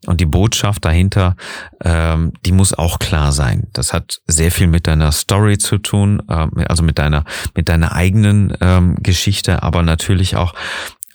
Und 0.06 0.20
die 0.20 0.26
Botschaft 0.26 0.84
dahinter, 0.84 1.36
ähm, 1.84 2.32
die 2.46 2.52
muss 2.52 2.72
auch 2.72 2.98
klar 2.98 3.32
sein. 3.32 3.66
Das 3.72 3.92
hat 3.92 4.20
sehr 4.26 4.50
viel 4.50 4.66
mit 4.66 4.86
deiner 4.86 5.12
Story 5.12 5.58
zu 5.58 5.78
tun, 5.78 6.22
äh, 6.28 6.46
also 6.66 6.82
mit 6.82 6.98
deiner, 6.98 7.24
mit 7.54 7.68
deiner 7.68 7.92
eigenen 7.92 8.54
ähm, 8.60 8.96
Geschichte, 9.02 9.62
aber 9.62 9.82
natürlich 9.82 10.36
auch 10.36 10.54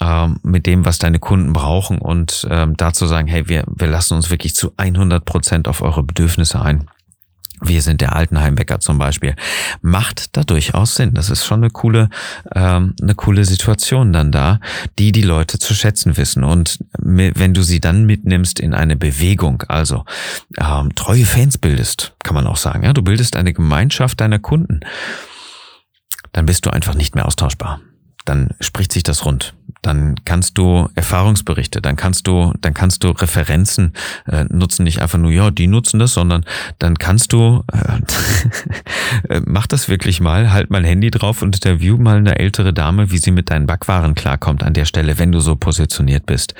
ähm, 0.01 0.39
mit 0.43 0.65
dem, 0.65 0.85
was 0.85 0.99
deine 0.99 1.19
Kunden 1.19 1.53
brauchen 1.53 1.99
und 1.99 2.47
ähm, 2.49 2.75
dazu 2.77 3.05
sagen, 3.05 3.27
hey, 3.27 3.47
wir, 3.47 3.63
wir 3.67 3.87
lassen 3.87 4.15
uns 4.15 4.29
wirklich 4.29 4.53
zu 4.53 4.73
100 4.77 5.23
Prozent 5.23 5.67
auf 5.67 5.81
eure 5.81 6.03
Bedürfnisse 6.03 6.61
ein. 6.61 6.89
Wir 7.67 7.81
sind 7.81 8.01
der 8.01 8.15
Altenheimwecker 8.15 8.79
zum 8.79 8.97
Beispiel. 8.97 9.35
Macht 9.81 10.37
da 10.37 10.43
durchaus 10.43 10.95
Sinn. 10.95 11.13
Das 11.13 11.29
ist 11.29 11.45
schon 11.45 11.61
eine 11.61 11.71
coole, 11.71 12.09
ähm, 12.53 12.95
eine 13.01 13.15
coole 13.15 13.45
Situation 13.45 14.13
dann 14.13 14.31
da, 14.31 14.59
die 14.99 15.11
die 15.11 15.23
Leute 15.23 15.57
zu 15.57 15.73
schätzen 15.73 16.17
wissen. 16.17 16.43
Und 16.43 16.79
wenn 16.99 17.53
du 17.53 17.63
sie 17.63 17.79
dann 17.79 18.05
mitnimmst 18.05 18.59
in 18.59 18.73
eine 18.73 18.95
Bewegung, 18.95 19.63
also 19.67 20.05
ähm, 20.57 20.93
treue 20.95 21.25
Fans 21.25 21.57
bildest, 21.57 22.13
kann 22.23 22.35
man 22.35 22.47
auch 22.47 22.57
sagen, 22.57 22.83
ja, 22.83 22.93
du 22.93 23.01
bildest 23.01 23.35
eine 23.35 23.53
Gemeinschaft 23.53 24.21
deiner 24.21 24.39
Kunden, 24.39 24.81
dann 26.33 26.45
bist 26.45 26.65
du 26.65 26.69
einfach 26.69 26.93
nicht 26.93 27.15
mehr 27.15 27.25
austauschbar. 27.25 27.81
Dann 28.25 28.49
spricht 28.59 28.91
sich 28.91 29.03
das 29.03 29.25
rund 29.25 29.54
dann 29.85 30.15
kannst 30.25 30.57
du 30.57 30.89
Erfahrungsberichte, 30.95 31.81
dann 31.81 31.95
kannst 31.95 32.25
du, 32.27 32.53
dann 32.59 32.73
kannst 32.73 33.03
du 33.03 33.09
Referenzen 33.09 33.93
äh, 34.25 34.45
nutzen, 34.49 34.83
nicht 34.83 35.01
einfach 35.01 35.19
nur, 35.19 35.31
ja, 35.31 35.51
die 35.51 35.67
nutzen 35.67 35.99
das, 35.99 36.13
sondern 36.13 36.43
dann 36.79 36.97
kannst 36.97 37.33
du, 37.33 37.63
äh, 39.29 39.41
mach 39.45 39.67
das 39.67 39.87
wirklich 39.87 40.21
mal, 40.21 40.51
halt 40.51 40.71
mal 40.71 40.83
Handy 40.83 41.11
drauf 41.11 41.41
und 41.41 41.55
interview 41.55 41.97
mal 41.97 42.17
eine 42.17 42.39
ältere 42.39 42.73
Dame, 42.73 43.11
wie 43.11 43.19
sie 43.19 43.31
mit 43.31 43.51
deinen 43.51 43.67
Backwaren 43.67 44.15
klarkommt 44.15 44.63
an 44.63 44.73
der 44.73 44.85
Stelle, 44.85 45.19
wenn 45.19 45.31
du 45.31 45.39
so 45.39 45.55
positioniert 45.55 46.25
bist. 46.25 46.55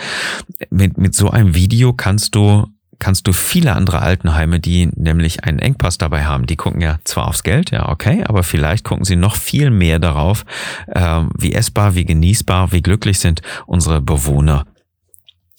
Mit, 0.70 0.98
mit 0.98 1.16
so 1.16 1.32
einem 1.32 1.56
Video 1.56 1.94
kannst 1.94 2.36
du 2.36 2.68
kannst 3.00 3.28
du 3.28 3.34
viele 3.34 3.74
andere 3.74 4.02
Altenheime, 4.02 4.60
die 4.60 4.88
nämlich 4.96 5.44
einen 5.44 5.60
Engpass 5.60 5.98
dabei 5.98 6.26
haben, 6.26 6.46
die 6.46 6.56
gucken 6.56 6.82
ja 6.82 7.00
zwar 7.04 7.28
aufs 7.28 7.44
Geld, 7.44 7.72
ja, 7.72 7.90
okay, 7.90 8.24
aber 8.26 8.44
vielleicht 8.44 8.84
gucken 8.84 9.06
sie 9.06 9.16
noch 9.16 9.36
viel 9.36 9.70
mehr 9.70 10.00
darauf, 10.00 10.46
äh, 10.88 11.22
wie 11.38 11.54
essbar, 11.54 11.96
wie 11.96 12.06
genießbar, 12.06 12.72
wie 12.72 12.82
glücklich 12.82 13.20
sind 13.20 13.42
unsere 13.66 14.02
Bewohner 14.02 14.66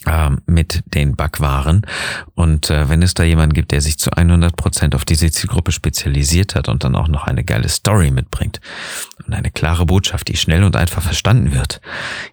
ähm, 0.06 0.40
mit 0.46 0.82
den 0.94 1.16
Backwaren. 1.16 1.82
Und 2.34 2.70
äh, 2.70 2.88
wenn 2.88 3.02
es 3.02 3.14
da 3.14 3.24
jemanden 3.24 3.54
gibt, 3.54 3.72
der 3.72 3.80
sich 3.80 3.98
zu 3.98 4.10
100 4.12 4.56
Prozent 4.56 4.94
auf 4.94 5.04
diese 5.04 5.30
Zielgruppe 5.30 5.72
spezialisiert 5.72 6.54
hat 6.54 6.68
und 6.68 6.84
dann 6.84 6.94
auch 6.94 7.08
noch 7.08 7.26
eine 7.26 7.44
geile 7.44 7.68
Story 7.68 8.10
mitbringt 8.10 8.60
und 9.26 9.34
eine 9.34 9.50
klare 9.50 9.84
Botschaft, 9.84 10.28
die 10.28 10.36
schnell 10.36 10.62
und 10.62 10.76
einfach 10.76 11.02
verstanden 11.02 11.52
wird, 11.52 11.80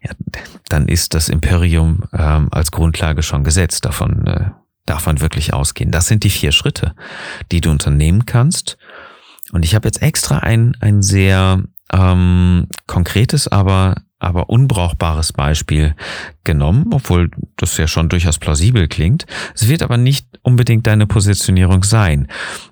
ja, 0.03 0.11
dann 0.69 0.87
ist 0.87 1.13
das 1.13 1.29
Imperium 1.29 2.03
ähm, 2.13 2.49
als 2.51 2.71
Grundlage 2.71 3.23
schon 3.23 3.43
gesetzt. 3.43 3.85
Davon 3.85 4.27
äh, 4.27 4.51
darf 4.85 5.05
man 5.05 5.21
wirklich 5.21 5.53
ausgehen. 5.53 5.91
Das 5.91 6.07
sind 6.07 6.23
die 6.23 6.29
vier 6.29 6.51
Schritte, 6.51 6.95
die 7.51 7.61
du 7.61 7.71
unternehmen 7.71 8.25
kannst. 8.25 8.77
Und 9.51 9.63
ich 9.63 9.75
habe 9.75 9.87
jetzt 9.87 10.01
extra 10.01 10.39
ein, 10.39 10.75
ein 10.79 11.01
sehr 11.01 11.63
ähm, 11.91 12.67
konkretes, 12.87 13.47
aber, 13.47 13.95
aber 14.19 14.49
unbrauchbares 14.49 15.31
Beispiel 15.31 15.95
genommen, 16.43 16.87
obwohl 16.91 17.29
das 17.55 17.77
ja 17.77 17.87
schon 17.87 18.09
durchaus 18.09 18.39
plausibel 18.39 18.87
klingt. 18.87 19.25
Es 19.53 19.67
wird 19.67 19.83
aber 19.83 19.97
nicht 19.97 20.27
unbedingt 20.41 20.87
deine 20.87 21.07
Positionierung 21.07 21.83
sein, 21.83 22.27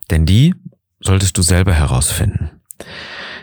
denn 0.10 0.26
die 0.26 0.56
solltest 1.00 1.38
du 1.38 1.42
selber 1.42 1.74
herausfinden. 1.74 2.50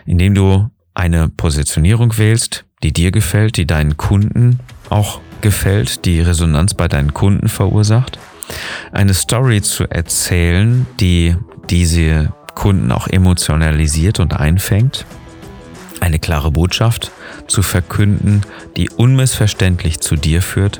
Indem 0.05 0.35
du 0.35 0.69
eine 0.93 1.29
Positionierung 1.29 2.17
wählst, 2.17 2.65
die 2.83 2.93
dir 2.93 3.11
gefällt, 3.11 3.57
die 3.57 3.67
deinen 3.67 3.97
Kunden 3.97 4.59
auch 4.89 5.21
gefällt, 5.41 6.05
die 6.05 6.19
Resonanz 6.19 6.73
bei 6.73 6.87
deinen 6.87 7.13
Kunden 7.13 7.47
verursacht 7.47 8.19
eine 8.91 9.13
Story 9.13 9.61
zu 9.61 9.89
erzählen, 9.89 10.85
die 10.99 11.35
diese 11.69 12.33
Kunden 12.55 12.91
auch 12.91 13.07
emotionalisiert 13.07 14.19
und 14.19 14.33
einfängt. 14.33 15.05
Eine 16.01 16.19
klare 16.19 16.51
Botschaft 16.51 17.11
zu 17.47 17.61
verkünden, 17.61 18.41
die 18.77 18.89
unmissverständlich 18.89 19.99
zu 19.99 20.15
dir 20.15 20.41
führt 20.41 20.79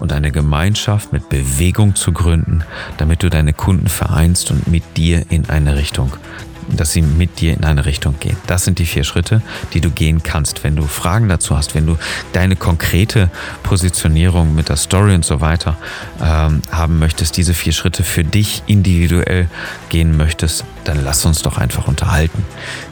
und 0.00 0.12
eine 0.12 0.32
Gemeinschaft 0.32 1.12
mit 1.12 1.28
Bewegung 1.28 1.94
zu 1.94 2.12
gründen, 2.12 2.64
damit 2.96 3.22
du 3.22 3.30
deine 3.30 3.52
Kunden 3.52 3.88
vereinst 3.88 4.50
und 4.50 4.66
mit 4.66 4.96
dir 4.96 5.24
in 5.30 5.48
eine 5.48 5.76
Richtung 5.76 6.12
dass 6.68 6.92
sie 6.92 7.02
mit 7.02 7.40
dir 7.40 7.54
in 7.54 7.64
eine 7.64 7.84
Richtung 7.84 8.14
gehen. 8.20 8.36
Das 8.46 8.64
sind 8.64 8.78
die 8.78 8.86
vier 8.86 9.02
Schritte, 9.04 9.42
die 9.72 9.80
du 9.80 9.90
gehen 9.90 10.22
kannst. 10.22 10.62
Wenn 10.64 10.76
du 10.76 10.86
Fragen 10.86 11.28
dazu 11.28 11.56
hast, 11.56 11.74
wenn 11.74 11.86
du 11.86 11.96
deine 12.32 12.56
konkrete 12.56 13.30
Positionierung 13.62 14.54
mit 14.54 14.68
der 14.68 14.76
Story 14.76 15.14
und 15.14 15.24
so 15.24 15.40
weiter 15.40 15.76
ähm, 16.22 16.60
haben 16.70 16.98
möchtest, 16.98 17.36
diese 17.36 17.54
vier 17.54 17.72
Schritte 17.72 18.04
für 18.04 18.24
dich 18.24 18.62
individuell 18.66 19.48
gehen 19.88 20.16
möchtest, 20.16 20.64
dann 20.84 21.04
lass 21.04 21.24
uns 21.24 21.42
doch 21.42 21.58
einfach 21.58 21.88
unterhalten. 21.88 22.44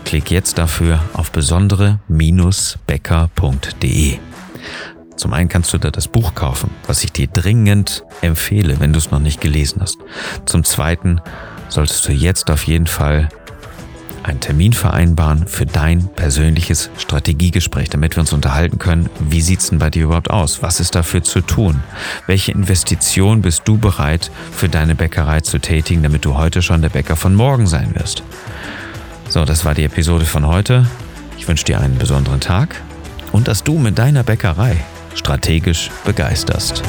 Klick 0.05 0.31
jetzt 0.31 0.59
dafür 0.59 1.01
auf 1.13 1.33
besondere-becker.de. 1.33 4.19
Zum 5.17 5.33
einen 5.33 5.49
kannst 5.49 5.73
du 5.73 5.79
da 5.79 5.91
das 5.91 6.07
Buch 6.09 6.35
kaufen, 6.35 6.71
was 6.87 7.05
ich 7.05 7.13
dir 7.13 7.29
dringend 7.29 8.05
empfehle, 8.23 8.81
wenn 8.81 8.93
du 8.93 8.99
es 8.99 9.11
noch 9.11 9.21
nicht 9.21 9.41
gelesen 9.41 9.81
hast. 9.81 9.99
Zum 10.47 10.65
zweiten 10.65 11.21
solltest 11.69 12.09
du 12.09 12.13
jetzt 12.13 12.51
auf 12.51 12.67
jeden 12.67 12.87
Fall 12.87 13.29
einen 14.23 14.41
Termin 14.41 14.73
vereinbaren 14.73 15.47
für 15.47 15.67
dein 15.67 16.09
persönliches 16.09 16.91
Strategiegespräch, 16.99 17.91
damit 17.91 18.17
wir 18.17 18.21
uns 18.21 18.33
unterhalten 18.33 18.79
können, 18.79 19.09
wie 19.19 19.41
sieht's 19.41 19.71
denn 19.71 19.79
bei 19.79 19.91
dir 19.91 20.05
überhaupt 20.05 20.31
aus? 20.31 20.63
Was 20.63 20.81
ist 20.81 20.95
dafür 20.95 21.23
zu 21.23 21.41
tun? 21.41 21.83
Welche 22.27 22.53
Investition 22.53 23.43
bist 23.43 23.63
du 23.67 23.79
bereit 23.79 24.31
für 24.53 24.69
deine 24.69 24.95
Bäckerei 24.95 25.41
zu 25.41 25.59
tätigen, 25.59 26.03
damit 26.03 26.25
du 26.25 26.37
heute 26.37 26.63
schon 26.63 26.83
der 26.83 26.89
Bäcker 26.89 27.17
von 27.17 27.35
morgen 27.35 27.67
sein 27.67 27.95
wirst? 27.95 28.23
So, 29.29 29.45
das 29.45 29.65
war 29.65 29.75
die 29.75 29.85
Episode 29.85 30.25
von 30.25 30.47
heute. 30.47 30.87
Ich 31.39 31.49
wünsche 31.49 31.65
dir 31.65 31.81
einen 31.81 31.99
besonderen 31.99 32.41
Tag 32.41 32.81
und 33.33 33.49
dass 33.49 33.65
du 33.65 33.79
mit 33.79 33.99
deiner 33.99 34.23
Bäckerei 34.23 34.77
strategisch 35.15 35.91
begeisterst. 36.05 36.83